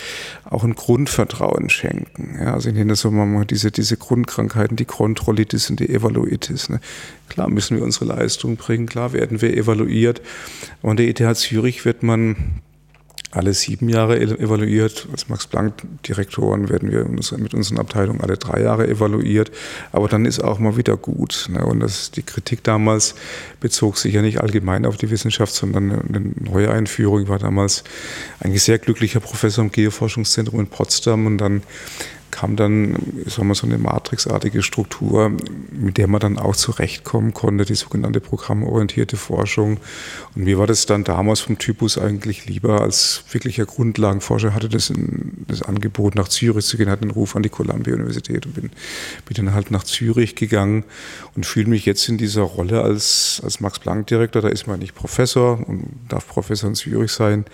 auch 0.44 0.64
ein 0.64 0.74
Grundvertrauen 0.74 1.68
schenken. 1.70 2.38
Ja, 2.40 2.54
also 2.54 2.68
ich 2.68 2.74
nenne 2.74 2.90
das 2.90 3.00
so 3.00 3.10
mal 3.10 3.44
diese, 3.44 3.70
diese 3.70 3.96
Grundkrankheiten, 3.96 4.76
die 4.76 4.84
Kontrollitis 4.84 5.68
und 5.70 5.80
die 5.80 5.88
Evaluitis. 5.88 6.68
Ne. 6.68 6.80
Klar 7.28 7.48
müssen 7.50 7.76
wir 7.76 7.84
unsere 7.84 8.04
Leistung 8.04 8.56
bringen, 8.56 8.86
klar 8.86 9.12
werden 9.12 9.42
wir 9.42 9.56
evaluiert. 9.56 10.22
Und 10.82 10.98
der 10.98 11.08
ETH 11.08 11.36
Zürich 11.36 11.84
wird 11.84 12.02
man 12.02 12.60
alle 13.36 13.54
sieben 13.54 13.88
Jahre 13.88 14.18
evaluiert. 14.18 15.06
Als 15.12 15.28
Max-Planck-Direktoren 15.28 16.68
werden 16.68 16.90
wir 16.90 17.04
mit 17.04 17.54
unseren 17.54 17.78
Abteilungen 17.78 18.20
alle 18.20 18.36
drei 18.36 18.62
Jahre 18.62 18.88
evaluiert. 18.88 19.50
Aber 19.92 20.08
dann 20.08 20.24
ist 20.24 20.40
auch 20.40 20.58
mal 20.58 20.76
wieder 20.76 20.96
gut. 20.96 21.48
Ne? 21.52 21.64
Und 21.64 21.80
das, 21.80 22.10
die 22.10 22.22
Kritik 22.22 22.64
damals 22.64 23.14
bezog 23.60 23.98
sich 23.98 24.14
ja 24.14 24.22
nicht 24.22 24.40
allgemein 24.40 24.86
auf 24.86 24.96
die 24.96 25.10
Wissenschaft, 25.10 25.54
sondern 25.54 25.92
eine 25.92 26.32
neue 26.40 26.70
Einführung. 26.70 27.28
war 27.28 27.38
damals 27.38 27.84
eigentlich 28.40 28.62
sehr 28.62 28.78
glücklicher 28.78 29.20
Professor 29.20 29.64
im 29.64 29.70
Geoforschungszentrum 29.70 30.60
in 30.60 30.66
Potsdam 30.66 31.26
und 31.26 31.38
dann 31.38 31.62
kam 32.36 32.54
dann 32.54 32.96
sagen 33.24 33.48
wir, 33.48 33.54
so 33.54 33.66
eine 33.66 33.78
matrixartige 33.78 34.62
Struktur, 34.62 35.32
mit 35.72 35.96
der 35.96 36.06
man 36.06 36.20
dann 36.20 36.38
auch 36.38 36.54
zurechtkommen 36.54 37.32
konnte, 37.32 37.64
die 37.64 37.74
sogenannte 37.74 38.20
programmorientierte 38.20 39.16
Forschung. 39.16 39.78
Und 40.34 40.44
mir 40.44 40.58
war 40.58 40.66
das 40.66 40.84
dann 40.84 41.02
damals 41.02 41.40
vom 41.40 41.56
Typus 41.56 41.96
eigentlich 41.96 42.44
lieber 42.44 42.82
als 42.82 43.24
wirklicher 43.30 43.64
Grundlagenforscher, 43.64 44.52
hatte 44.52 44.68
das, 44.68 44.90
in, 44.90 45.46
das 45.48 45.62
Angebot 45.62 46.14
nach 46.14 46.28
Zürich 46.28 46.66
zu 46.66 46.76
gehen, 46.76 46.90
hatte 46.90 47.06
den 47.06 47.10
Ruf 47.10 47.36
an 47.36 47.42
die 47.42 47.48
Columbia-Universität 47.48 48.44
und 48.44 48.54
bin, 48.54 48.70
bin 49.24 49.46
dann 49.46 49.54
halt 49.54 49.70
nach 49.70 49.84
Zürich 49.84 50.34
gegangen 50.34 50.84
und 51.34 51.46
fühle 51.46 51.70
mich 51.70 51.86
jetzt 51.86 52.06
in 52.06 52.18
dieser 52.18 52.42
Rolle 52.42 52.82
als, 52.82 53.40
als 53.42 53.60
Max-Planck-Direktor, 53.60 54.42
da 54.42 54.48
ist 54.48 54.66
man 54.66 54.80
nicht 54.80 54.94
Professor 54.94 55.66
und 55.66 55.88
darf 56.10 56.28
Professor 56.28 56.68
in 56.68 56.74
Zürich 56.74 57.12
sein, 57.12 57.46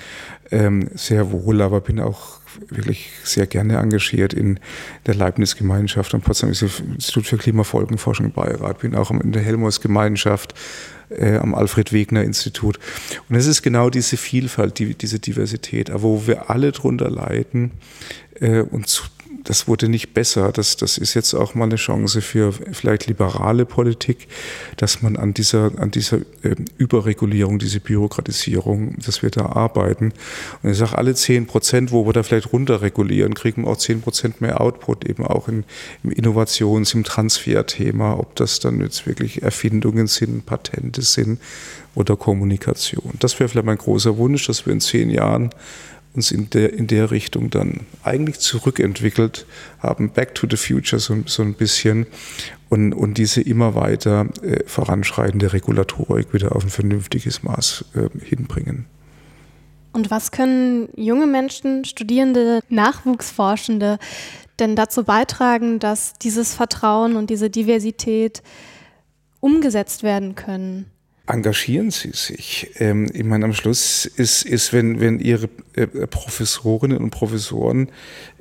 ähm, 0.51 0.89
sehr 0.95 1.31
wohl, 1.31 1.63
aber 1.63 1.81
bin 1.81 2.01
auch 2.01 2.42
wirklich 2.69 3.11
sehr 3.25 3.47
gerne 3.47 3.79
engagiert 3.79 4.35
in 4.35 4.59
der 5.07 5.15
Leibniz-Gemeinschaft 5.15 6.15
am 6.15 6.21
Potsdamer 6.21 6.53
Institut 6.53 7.27
für 7.27 7.37
Klimafolgenforschung 7.37 8.33
Beirat, 8.33 8.81
bin 8.81 8.95
auch 8.95 9.11
in 9.11 9.33
der 9.33 9.43
Helmholtz-Gemeinschaft 9.43 10.55
äh, 11.11 11.37
am 11.37 11.55
Alfred-Wegener-Institut. 11.55 12.79
Und 13.29 13.37
es 13.37 13.47
ist 13.47 13.63
genau 13.63 13.91
diese 13.91 14.17
Vielfalt, 14.17 14.79
die, 14.79 14.95
diese 14.95 15.19
Diversität, 15.19 15.91
wo 15.95 16.27
wir 16.27 16.51
alle 16.51 16.73
drunter 16.73 17.11
leiden 17.11 17.73
äh, 18.41 18.61
und 18.61 18.89
das 19.45 19.69
wurde 19.69 19.89
nicht 19.89 20.15
besser. 20.15 20.53
Das, 20.53 20.77
das 20.77 20.99
ist 20.99 21.15
jetzt 21.15 21.35
auch 21.35 21.55
mal 21.55 21.65
eine 21.65 21.77
Chance 21.77 22.21
für 22.21 22.53
vielleicht 22.53 23.07
liberale 23.07 23.65
Politik, 23.67 24.29
dass 24.77 25.03
man 25.03 25.17
an 25.17 25.35
dieser, 25.35 25.73
an 25.79 25.91
dieser 25.91 26.19
äh, 26.43 26.55
Überregulierung, 26.79 27.59
diese 27.59 27.81
Bürokratisierung, 27.81 28.97
dass 29.05 29.23
wir 29.23 29.31
da 29.31 29.47
arbeiten. 29.47 30.13
Und 30.63 30.71
ich 30.71 30.79
sage, 30.79 30.97
alle 30.97 31.15
zehn 31.15 31.47
Prozent, 31.47 31.93
wo 31.93 32.07
wir 32.07 32.13
da 32.13 32.23
vielleicht 32.23 32.53
runterregulieren, 32.53 33.35
kriegen 33.35 33.65
wir 33.65 33.71
auch 33.71 33.79
zehn 33.79 34.01
Prozent 34.01 34.41
mehr 34.41 34.61
Output, 34.61 35.09
eben 35.09 35.27
auch 35.27 35.49
in, 35.49 35.65
im 36.05 36.11
Innovations-, 36.11 36.95
im 36.95 37.05
Transferthema, 37.05 38.15
ob 38.15 38.37
das 38.37 38.61
dann 38.61 38.81
jetzt 38.81 39.07
wirklich 39.07 39.43
Erfindungen 39.43 40.07
sind, 40.07 40.47
Patente 40.47 41.03
sind 41.03 41.41
oder 41.95 42.17
Kommunikation. 42.17 43.15
Das 43.19 43.39
wäre 43.39 43.49
vielleicht 43.49 43.67
mein 43.67 43.79
großer 43.79 44.17
Wunsch, 44.17 44.47
dass 44.47 44.67
wir 44.67 44.73
in 44.73 44.81
zehn 44.81 45.11
Jahren 45.11 45.51
uns 46.15 46.31
in 46.31 46.51
der, 46.51 46.73
in 46.73 46.87
der 46.87 47.11
Richtung 47.11 47.51
dann 47.51 47.81
eigentlich 48.03 48.39
zurückentwickelt 48.41 49.47
haben, 49.79 50.11
back 50.11 50.35
to 50.35 50.47
the 50.51 50.57
future 50.57 51.01
so, 51.01 51.17
so 51.27 51.43
ein 51.43 51.55
bisschen 51.55 52.07
und, 52.69 52.93
und 52.93 53.19
diese 53.19 53.41
immer 53.41 53.75
weiter 53.75 54.27
äh, 54.43 54.65
voranschreitende 54.67 55.53
Regulatorik 55.53 56.33
wieder 56.33 56.55
auf 56.55 56.65
ein 56.65 56.71
vernünftiges 56.71 57.43
Maß 57.43 57.85
äh, 57.95 58.25
hinbringen. 58.25 58.87
Und 59.93 60.11
was 60.11 60.31
können 60.33 60.89
junge 60.97 61.27
Menschen, 61.27 61.85
Studierende, 61.85 62.61
Nachwuchsforschende 62.69 63.99
denn 64.59 64.77
dazu 64.77 65.05
beitragen, 65.05 65.79
dass 65.79 66.15
dieses 66.15 66.55
Vertrauen 66.55 67.17
und 67.17 67.31
diese 67.31 67.51
Diversität 67.51 68.43
umgesetzt 69.41 70.03
werden 70.03 70.35
können? 70.35 70.87
Engagieren 71.27 71.91
Sie 71.91 72.11
sich. 72.11 72.71
Ähm, 72.79 73.09
ich 73.13 73.23
meine, 73.23 73.45
am 73.45 73.55
Schluss 73.55 74.07
ist, 74.07 74.43
ist 74.45 74.73
wenn, 74.73 75.01
wenn 75.01 75.21
Ihre 75.21 75.49
äh, 75.75 75.87
Professorinnen 75.87 76.99
und 76.99 77.11
Professoren 77.11 77.91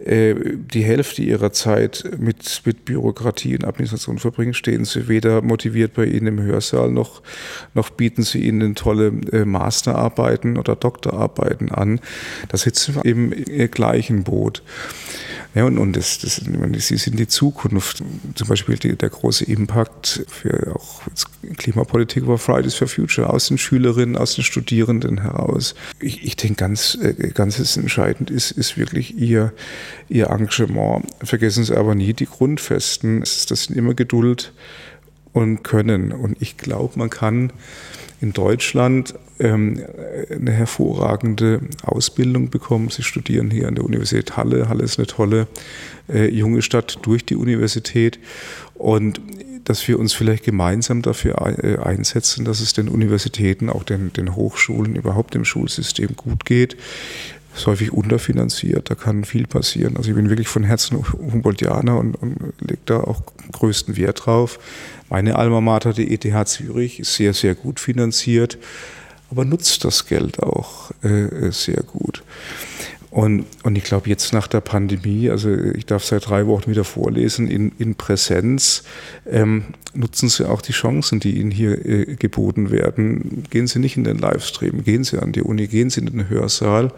äh, 0.04 0.34
die 0.56 0.84
Hälfte 0.84 1.22
ihrer 1.22 1.52
Zeit 1.52 2.04
mit, 2.18 2.62
mit 2.66 2.86
Bürokratie 2.86 3.56
und 3.56 3.66
Administration 3.66 4.18
verbringen, 4.18 4.56
stehen 4.56 4.86
Sie 4.86 5.08
weder 5.08 5.44
motiviert 5.44 5.94
bei 5.94 6.06
Ihnen 6.06 6.28
im 6.28 6.42
Hörsaal, 6.42 6.90
noch, 6.90 7.22
noch 7.76 7.92
bieten 7.92 8.24
Sie 8.24 8.40
Ihnen 8.40 8.74
tolle 8.74 9.14
äh, 9.32 9.46
Masterarbeiten 9.46 10.58
oder 10.58 10.76
Doktorarbeiten 10.76 11.72
an. 11.72 12.00
Da 12.50 12.58
sitzen 12.58 12.96
wir 12.96 13.06
im, 13.06 13.32
im 13.32 13.70
gleichen 13.70 14.24
Boot. 14.24 14.64
Ja, 15.54 15.66
und, 15.66 15.78
und 15.78 15.98
das, 15.98 16.20
das, 16.20 16.36
sie 16.36 16.98
sind 16.98 17.20
die 17.20 17.28
Zukunft. 17.28 18.02
Zum 18.36 18.48
Beispiel 18.48 18.78
die, 18.78 18.96
der 18.96 19.10
große 19.10 19.44
Impact 19.46 20.26
für 20.30 20.76
auch 20.76 21.02
Klimapolitik 21.58 22.26
war 22.26 22.38
Fridays 22.38 22.76
for 22.76 22.88
Future 22.88 23.30
aus 23.30 23.48
den 23.48 23.58
Schülerinnen, 23.58 24.16
aus 24.16 24.36
den 24.36 24.46
Studierenden 24.46 25.22
heraus. 25.22 25.76
Ich, 26.00 26.24
ich 26.24 26.38
denke, 26.38 26.56
ganz, 26.56 26.98
äh, 27.02 27.32
ganz 27.34 27.76
entscheidend 27.76 28.32
ist, 28.32 28.52
ist 28.52 28.78
wirklich 28.78 29.18
ihr, 29.18 29.52
ihr 30.08 30.30
Engagement. 30.30 31.06
Vergessen 31.22 31.66
Sie 31.66 31.76
aber 31.76 31.96
nie 31.96 32.14
die 32.14 32.28
Grundfesten. 32.28 33.20
Das 33.20 33.48
sind 33.48 33.76
immer 33.76 33.94
Geduld 33.94 34.54
und 35.34 35.64
Können. 35.64 36.14
Und 36.14 36.42
ich 36.42 36.56
glaube, 36.56 36.98
man 36.98 37.10
kann 37.10 37.52
in 38.22 38.34
Deutschland 38.34 39.16
ähm, 39.40 39.82
eine 40.30 40.52
hervorragende 40.52 41.62
Ausbildung 41.84 42.50
bekommen. 42.50 42.90
Sie 42.90 43.04
studieren 43.04 43.50
hier 43.50 43.68
an 43.68 43.76
der 43.76 43.84
Universität 43.84 44.38
Halle. 44.38 44.70
Halle 44.70 44.84
ist 44.84 45.00
eine 45.00 45.08
tolle 45.08 45.48
äh, 46.08 46.30
junge 46.30 46.62
Stadt 46.62 47.00
durch 47.02 47.26
die 47.26 47.36
Universität. 47.36 48.20
Und 48.76 49.20
dass 49.64 49.88
wir 49.88 50.00
uns 50.00 50.14
vielleicht 50.14 50.44
gemeinsam 50.44 51.02
dafür 51.02 51.36
äh, 51.64 51.78
einsetzen, 51.78 52.46
dass 52.46 52.62
es 52.62 52.74
den 52.74 52.90
Universitäten, 52.90 53.70
auch 53.70 53.84
den, 53.84 54.14
den 54.14 54.36
Hochschulen, 54.36 54.96
überhaupt 54.96 55.34
dem 55.34 55.46
Schulsystem 55.46 56.16
gut 56.16 56.46
geht 56.46 56.78
ist 57.56 57.68
häufig 57.68 57.92
unterfinanziert, 57.92 58.90
da 58.90 58.96
kann 58.96 59.26
viel 59.26 59.46
passieren. 59.48 59.98
Also 59.98 60.10
ich 60.10 60.16
bin 60.16 60.30
wirklich 60.30 60.48
von 60.48 60.64
Herzen 60.64 60.98
Humboldtianer 60.98 61.98
und, 61.98 62.16
und 62.16 62.54
lege 62.62 62.82
da 62.86 63.02
auch 63.02 63.22
größten 63.52 63.98
Wert 63.98 64.26
drauf. 64.26 64.60
Meine 65.12 65.36
Alma 65.36 65.62
Mater, 65.62 65.94
die 65.94 66.12
ETH 66.12 66.48
Zürich, 66.48 67.00
ist 67.00 67.14
sehr, 67.14 67.34
sehr 67.36 67.54
gut 67.54 67.80
finanziert 67.80 68.58
aber 69.32 69.46
nutzt 69.46 69.86
das 69.86 70.06
Geld 70.06 70.44
auch 70.44 70.92
äh, 71.04 71.52
sehr 71.52 71.82
gut. 71.84 72.22
Und, 73.10 73.46
und 73.64 73.78
ich 73.78 73.84
glaube, 73.84 74.10
jetzt 74.10 74.32
nach 74.32 74.48
der 74.48 74.62
Pandemie, 74.62 75.30
also 75.30 75.54
ich 75.54 75.86
darf 75.86 76.06
seit 76.06 76.30
drei 76.30 76.48
Wochen 76.48 76.70
wieder 76.70 76.86
vorlesen, 76.86 77.50
in, 77.50 77.74
in 77.78 77.96
Präsenz, 77.96 78.84
ähm, 79.30 79.66
nutzen 79.94 80.30
Sie 80.30 80.48
auch 80.48 80.62
die 80.62 80.72
Chancen, 80.72 81.20
die 81.20 81.38
Ihnen 81.38 81.52
hier 81.52 81.86
äh, 81.86 82.16
geboten 82.16 82.72
werden. 82.72 83.44
Gehen 83.50 83.68
Sie 83.68 83.80
nicht 83.80 83.98
in 83.98 84.06
den 84.06 84.18
Livestream, 84.18 84.84
gehen 84.84 85.04
Sie 85.04 85.22
an 85.22 85.34
die 85.34 85.42
Uni, 85.42 85.68
gehen 85.68 85.90
Sie 85.90 86.02
in 86.02 86.06
den 86.06 86.30
Hörsaal 86.30 86.94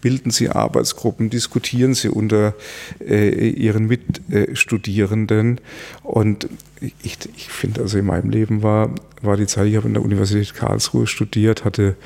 bilden 0.00 0.30
Sie 0.30 0.50
Arbeitsgruppen, 0.50 1.30
diskutieren 1.30 1.94
Sie 1.94 2.10
unter 2.10 2.54
äh, 3.00 3.48
Ihren 3.48 3.86
Mitstudierenden. 3.86 5.62
Und 6.02 6.46
ich, 6.80 7.18
ich 7.36 7.48
finde, 7.48 7.82
also 7.82 7.98
in 7.98 8.06
meinem 8.06 8.30
Leben 8.30 8.62
war, 8.62 8.90
war 9.22 9.36
die 9.36 9.46
Zeit, 9.46 9.68
ich 9.68 9.76
habe 9.76 9.86
in 9.86 9.94
der 9.94 10.02
Universität 10.02 10.54
Karlsruhe 10.54 11.06
studiert, 11.06 11.64
hatte 11.64 11.96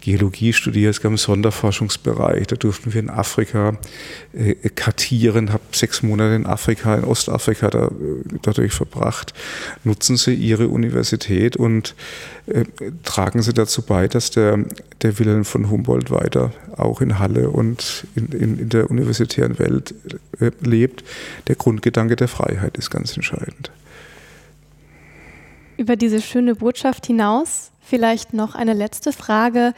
Geologie 0.00 0.52
studiert, 0.52 0.90
es 0.90 1.00
gab 1.00 1.10
einen 1.10 1.16
Sonderforschungsbereich, 1.16 2.46
da 2.46 2.56
durften 2.56 2.92
wir 2.92 3.00
in 3.00 3.08
Afrika 3.08 3.78
äh, 4.34 4.54
kartieren, 4.70 5.52
habe 5.52 5.62
sechs 5.72 6.02
Monate 6.02 6.34
in 6.34 6.44
Afrika, 6.46 6.94
in 6.96 7.04
Ostafrika 7.04 7.70
da, 7.70 7.86
äh, 7.86 7.90
dadurch 8.42 8.72
verbracht. 8.72 9.32
Nutzen 9.84 10.16
Sie 10.16 10.34
Ihre 10.34 10.68
Universität 10.68 11.56
und 11.56 11.94
äh, 12.46 12.64
tragen 13.04 13.42
Sie 13.42 13.54
dazu 13.54 13.82
bei, 13.82 14.08
dass 14.08 14.30
der, 14.30 14.58
der 15.02 15.18
Wilhelm 15.18 15.44
von 15.44 15.70
Humboldt 15.70 16.10
weiter 16.10 16.52
auch 16.76 17.00
in 17.00 17.18
Halle 17.18 17.50
und 17.50 18.06
in, 18.14 18.26
in, 18.28 18.58
in 18.58 18.68
der 18.68 18.90
universitären 18.90 19.58
Welt 19.58 19.94
äh, 20.40 20.50
lebt. 20.60 21.04
Der 21.48 21.54
Grundgedanke 21.54 22.16
der 22.16 22.28
Freiheit 22.28 22.76
ist 22.76 22.90
ganz 22.90 23.16
entscheidend 23.16 23.70
über 25.76 25.96
diese 25.96 26.20
schöne 26.20 26.54
Botschaft 26.54 27.06
hinaus 27.06 27.72
vielleicht 27.86 28.34
noch 28.34 28.54
eine 28.54 28.74
letzte 28.74 29.12
Frage. 29.12 29.72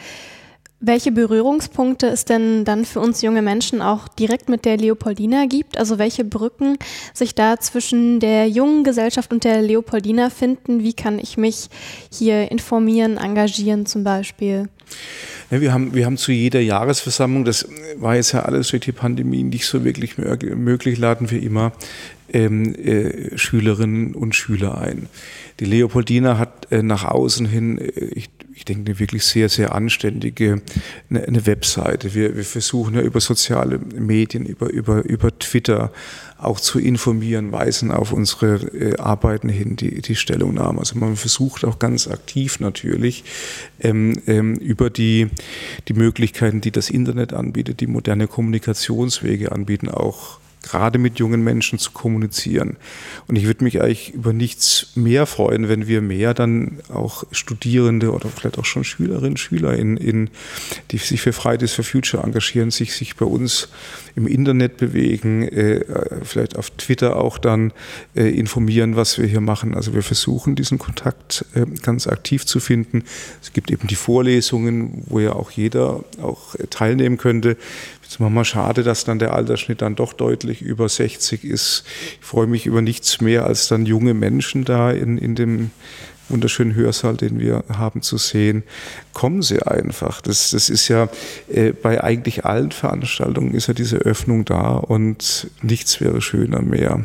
Welche 0.81 1.11
Berührungspunkte 1.11 2.07
es 2.07 2.25
denn 2.25 2.65
dann 2.65 2.85
für 2.85 3.01
uns 3.01 3.21
junge 3.21 3.43
Menschen 3.43 3.83
auch 3.83 4.07
direkt 4.07 4.49
mit 4.49 4.65
der 4.65 4.77
Leopoldina 4.77 5.47
gibt? 5.47 5.77
Also 5.77 5.99
welche 5.99 6.25
Brücken 6.25 6.79
sich 7.13 7.35
da 7.35 7.59
zwischen 7.59 8.21
der 8.21 8.49
jungen 8.49 8.85
Gesellschaft 8.85 9.33
und 9.33 9.43
der 9.43 9.61
Leopoldina 9.61 10.31
finden? 10.31 10.85
Wie 10.85 10.93
kann 10.93 11.19
ich 11.19 11.37
mich 11.37 11.69
hier 12.13 12.53
informieren, 12.53 13.17
engagieren 13.17 13.87
zum 13.87 14.05
Beispiel? 14.05 14.69
Ja, 15.51 15.61
wir, 15.61 15.73
haben, 15.73 15.95
wir 15.95 16.07
haben 16.07 16.17
zu 16.17 16.31
jeder 16.31 16.61
Jahresversammlung, 16.61 17.45
das 17.45 17.69
war 17.97 18.15
jetzt 18.15 18.33
ja 18.33 18.43
alles 18.43 18.69
durch 18.69 18.83
die 18.83 18.93
Pandemie 18.93 19.43
nicht 19.43 19.67
so 19.67 19.85
wirklich 19.85 20.17
möglich, 20.17 20.99
laden 20.99 21.31
wir 21.31 21.43
immer 21.43 21.73
ähm, 22.33 22.75
äh, 22.75 23.37
Schülerinnen 23.37 24.15
und 24.15 24.35
Schüler 24.35 24.79
ein. 24.79 25.09
Die 25.61 25.65
Leopoldina 25.65 26.39
hat 26.39 26.71
äh, 26.71 26.83
nach 26.83 27.05
außen 27.05 27.47
hin, 27.47 27.79
äh, 27.79 28.05
ich, 28.15 28.31
ich 28.55 28.65
denke, 28.65 28.91
eine 28.91 28.99
wirklich 28.99 29.25
sehr, 29.25 29.49
sehr 29.49 29.75
anständige 29.75 30.63
eine, 31.11 31.25
eine 31.25 31.47
Webseite. 31.47 32.15
Wir, 32.15 32.37
wir 32.37 32.45
versuchen 32.45 32.95
ja 32.95 33.01
über 33.01 33.21
soziale 33.21 33.79
Medien, 33.79 34.47
über, 34.47 34.71
über, 34.71 35.05
über 35.05 35.37
Twitter 35.39 35.93
auch 36.39 36.61
zu 36.61 36.79
informieren, 36.79 37.51
weisen 37.51 37.91
auf 37.91 38.13
unsere 38.13 38.57
äh, 38.57 38.97
Arbeiten 38.99 39.49
hin, 39.49 39.75
die, 39.77 40.01
die 40.01 40.15
Stellungnahmen. 40.15 40.79
Also 40.79 40.97
man 40.99 41.17
versucht 41.17 41.65
auch 41.65 41.81
ganz 41.81 42.07
aktiv 42.07 42.61
natürlich 42.61 43.25
ähm, 43.81 44.21
ähm, 44.27 44.55
über 44.57 44.91
die, 44.91 45.29
die 45.89 45.95
Möglichkeiten, 45.95 46.61
die 46.61 46.71
das 46.71 46.91
Internet 46.91 47.33
anbietet, 47.33 47.81
die 47.81 47.89
moderne 47.89 48.29
Kommunikationswege 48.29 49.51
anbieten, 49.51 49.89
auch 49.89 50.39
gerade 50.69 50.99
mit 50.99 51.19
jungen 51.19 51.43
Menschen 51.43 51.79
zu 51.79 51.93
kommunizieren. 51.93 52.77
Und 53.27 53.37
ich 53.37 53.47
würde 53.47 53.65
mich 53.65 53.81
eigentlich 53.81 54.15
über 54.15 54.33
nichts 54.33 54.93
mehr 54.95 55.27
freuen, 55.27 55.69
wenn 55.69 55.87
wir 55.87 56.01
mehr 56.01 56.35
dann 56.35 56.79
auch 56.93 57.25
Studierende 57.33 58.13
oder 58.13 58.29
vielleicht 58.29 58.59
auch 58.59 58.65
schon 58.65 58.85
Schülerinnen, 58.85 59.37
Schüler, 59.37 59.75
in, 59.75 59.97
in, 59.97 60.31
die 60.91 60.99
sich 60.99 61.21
für 61.21 61.33
Fridays 61.33 61.73
for 61.73 61.85
Future 61.85 62.23
engagieren, 62.23 62.71
sich, 62.71 62.95
sich 62.95 63.17
bei 63.17 63.27
uns 63.27 63.69
im 64.15 64.27
Internet 64.27 64.77
bewegen, 64.77 65.43
äh, 65.49 65.85
vielleicht 66.23 66.57
auf 66.57 66.71
Twitter 66.71 67.17
auch 67.17 67.39
dann 67.39 67.73
äh, 68.15 68.29
informieren, 68.29 68.97
was 68.97 69.19
wir 69.19 69.27
hier 69.27 69.41
machen. 69.41 69.75
Also 69.75 69.95
wir 69.95 70.03
versuchen 70.03 70.57
diesen 70.57 70.79
Kontakt 70.79 71.45
äh, 71.55 71.65
ganz 71.83 72.07
aktiv 72.07 72.45
zu 72.45 72.61
finden. 72.61 73.05
Es 73.43 73.53
gibt 73.53 73.71
eben 73.71 73.87
die 73.87 73.95
Vorlesungen, 73.95 75.05
wo 75.07 75.21
ja 75.21 75.33
auch 75.33 75.51
jeder 75.51 76.05
auch 76.21 76.55
äh, 76.57 76.67
teilnehmen 76.67 77.17
könnte. 77.17 77.57
Ist 78.09 78.21
manchmal 78.21 78.47
schade, 78.47 78.83
dass 78.85 79.05
dann 79.05 79.19
der 79.19 79.35
Altersschnitt 79.35 79.83
dann 79.83 79.95
doch 79.95 80.15
deutlich 80.15 80.63
über 80.63 80.89
60 80.89 81.45
ist. 81.45 81.85
Ich 82.19 82.27
freue 82.27 82.47
mich 82.47 82.65
über 82.65 82.81
nichts 82.81 83.21
mehr, 83.21 83.45
als 83.45 83.69
dann 83.69 83.85
junge 83.85 84.15
Menschen 84.15 84.65
da 84.65 84.91
in, 84.91 85.19
in 85.19 85.35
dem 85.35 85.71
wunderschönen 86.31 86.75
Hörsaal, 86.75 87.19
den 87.19 87.39
wir 87.39 87.65
haben, 87.69 88.01
zu 88.01 88.17
sehen. 88.17 88.63
Kommen 89.13 89.43
Sie 89.43 89.63
einfach. 89.63 90.23
Das, 90.23 90.51
das 90.51 90.71
ist 90.71 90.89
ja 90.89 91.11
äh, 91.53 91.73
bei 91.73 92.03
eigentlich 92.03 92.47
allen 92.47 92.71
Veranstaltungen 92.71 93.53
ist 93.53 93.67
ja 93.67 93.75
diese 93.75 93.99
Öffnung 93.99 94.47
da 94.47 94.77
und 94.77 95.51
nichts 95.61 96.01
wäre 96.01 96.23
schöner 96.23 96.63
mehr 96.63 97.05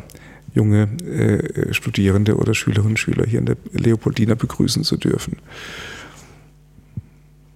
junge 0.54 0.88
äh, 1.04 1.74
Studierende 1.74 2.36
oder 2.36 2.54
Schülerinnen 2.54 2.92
und 2.92 2.98
Schüler 2.98 3.26
hier 3.26 3.40
in 3.40 3.46
der 3.46 3.56
Leopoldina 3.72 4.36
begrüßen 4.36 4.84
zu 4.84 4.96
dürfen. 4.96 5.36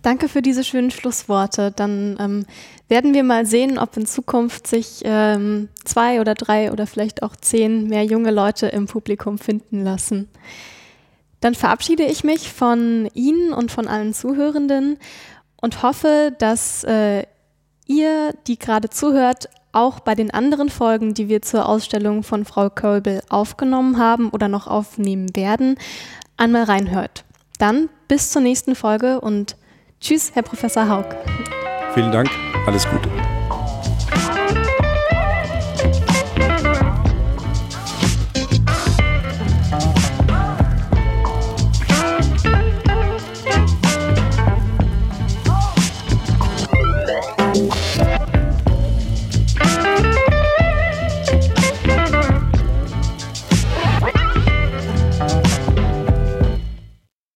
Danke 0.02 0.28
für 0.28 0.42
diese 0.42 0.64
schönen 0.64 0.90
Schlussworte. 0.90 1.72
Dann 1.72 2.16
ähm, 2.20 2.46
werden 2.88 3.14
wir 3.14 3.24
mal 3.24 3.46
sehen, 3.46 3.78
ob 3.78 3.96
in 3.96 4.06
Zukunft 4.06 4.66
sich 4.66 5.00
ähm, 5.04 5.68
zwei 5.84 6.20
oder 6.20 6.34
drei 6.34 6.72
oder 6.72 6.86
vielleicht 6.86 7.22
auch 7.22 7.34
zehn 7.36 7.88
mehr 7.88 8.04
junge 8.04 8.30
Leute 8.30 8.66
im 8.68 8.86
Publikum 8.86 9.38
finden 9.38 9.82
lassen. 9.82 10.28
Dann 11.40 11.54
verabschiede 11.54 12.04
ich 12.04 12.24
mich 12.24 12.52
von 12.52 13.08
Ihnen 13.14 13.52
und 13.52 13.70
von 13.70 13.86
allen 13.88 14.12
Zuhörenden 14.12 14.98
und 15.60 15.82
hoffe, 15.82 16.34
dass 16.38 16.84
äh, 16.84 17.24
ihr, 17.86 18.34
die 18.46 18.58
gerade 18.58 18.90
zuhört, 18.90 19.48
auch 19.72 20.00
bei 20.00 20.14
den 20.14 20.30
anderen 20.30 20.70
Folgen, 20.70 21.14
die 21.14 21.28
wir 21.28 21.42
zur 21.42 21.68
Ausstellung 21.68 22.22
von 22.22 22.44
Frau 22.44 22.70
Kölbel 22.70 23.22
aufgenommen 23.28 23.98
haben 23.98 24.30
oder 24.30 24.48
noch 24.48 24.66
aufnehmen 24.66 25.34
werden, 25.36 25.76
einmal 26.36 26.64
reinhört. 26.64 27.24
Dann 27.58 27.88
bis 28.08 28.30
zur 28.30 28.42
nächsten 28.42 28.74
Folge 28.74 29.20
und 29.20 29.56
Tschüss, 30.00 30.30
Herr 30.34 30.42
Professor 30.42 30.88
Haug. 30.88 31.06
Vielen 31.94 32.12
Dank, 32.12 32.30
alles 32.66 32.86
Gute. 32.88 33.08